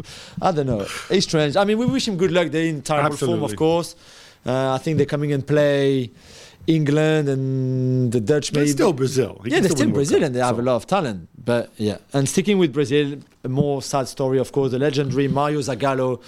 [0.41, 0.85] I don't know.
[1.11, 1.55] It's strange.
[1.57, 2.49] I mean, we wish him good luck.
[2.49, 3.45] They're in form, Absolutely.
[3.45, 3.95] of course.
[4.45, 6.11] Uh, I think they're coming and play
[6.67, 8.63] England and the Dutch maybe.
[8.63, 9.41] it's still Brazil.
[9.43, 10.61] He yeah, they're still Brazil and they have so.
[10.61, 11.29] a lot of talent.
[11.43, 14.71] But yeah, and sticking with Brazil, a more sad story, of course.
[14.71, 16.21] The legendary Mario Zagallo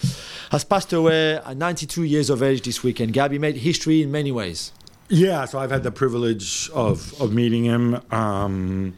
[0.52, 3.14] has passed away at 92 years of age this weekend.
[3.14, 4.72] Gabby made history in many ways.
[5.10, 8.00] Yeah, so I've had the privilege of of meeting him.
[8.12, 8.96] Um,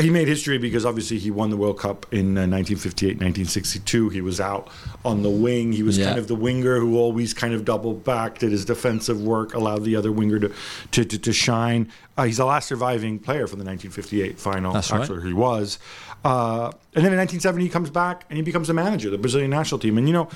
[0.00, 4.08] he made history because obviously he won the World Cup in uh, 1958, 1962.
[4.08, 4.68] He was out
[5.04, 5.72] on the wing.
[5.72, 6.06] He was Yeah.
[6.06, 9.84] kind of the winger who always kind of doubled back, did his defensive work, allowed
[9.84, 10.52] the other winger to
[10.92, 11.88] to, to, to shine.
[12.16, 14.72] Uh, he's the last surviving player from the 1958 final.
[14.72, 15.00] That's right.
[15.02, 15.78] Actually, he was.
[16.24, 19.18] Uh, and then in 1970, he comes back and he becomes a manager of the
[19.18, 19.98] Brazilian national team.
[19.98, 20.28] And you know,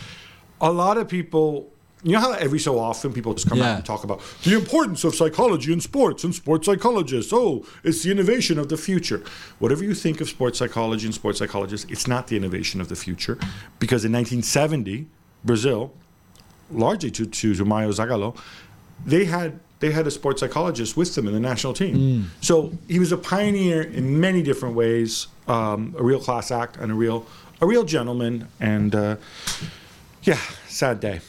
[0.61, 1.73] a lot of people.
[2.05, 3.71] You know how every so often people just come Yeah.
[3.73, 7.33] out and talk about the importance of psychology in sports and sports psychologists.
[7.33, 9.23] Oh, it's the innovation of the future.
[9.59, 12.95] Whatever you think of sports psychology and sports psychologists, it's not the innovation of the
[12.97, 13.37] future.
[13.81, 15.07] Because in 1970,
[15.45, 15.93] Brazil,
[16.71, 18.37] largely to, to, to Mario Zagallo,
[19.05, 22.31] they had they had a sports psychologist with them in the national team.
[22.41, 26.91] So he was a pioneer in many different ways, um, a real class act and
[26.91, 27.27] a real
[27.61, 28.49] a real gentleman.
[28.61, 29.17] And uh,
[30.23, 30.39] yeah,
[30.69, 31.21] sad day.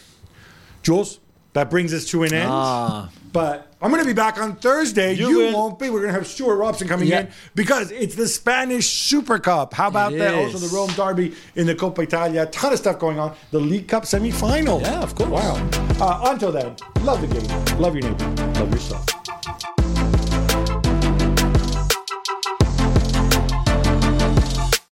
[0.84, 1.20] Jules,
[1.54, 2.50] that brings us to an end.
[2.52, 3.10] Ah.
[3.32, 5.14] But I'm going to be back on Thursday.
[5.14, 5.54] You, You will.
[5.54, 5.90] won't be.
[5.90, 7.22] We're going to have Stuart Robson coming Yeah.
[7.22, 9.74] in because it's the Spanish Super Cup.
[9.74, 10.34] How about It that?
[10.34, 10.54] is.
[10.56, 12.44] Also, the Rome Derby in the Coppa Italia.
[12.44, 13.36] A ton of stuff going on.
[13.52, 14.82] The League Cup semifinal.
[14.82, 15.30] Yeah, of course.
[15.30, 15.70] Wow.
[16.00, 17.80] Uh, until then, love the game.
[17.80, 18.28] Love your neighbor.
[18.60, 19.06] Love yourself.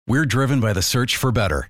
[0.07, 1.69] We're driven by the search for better.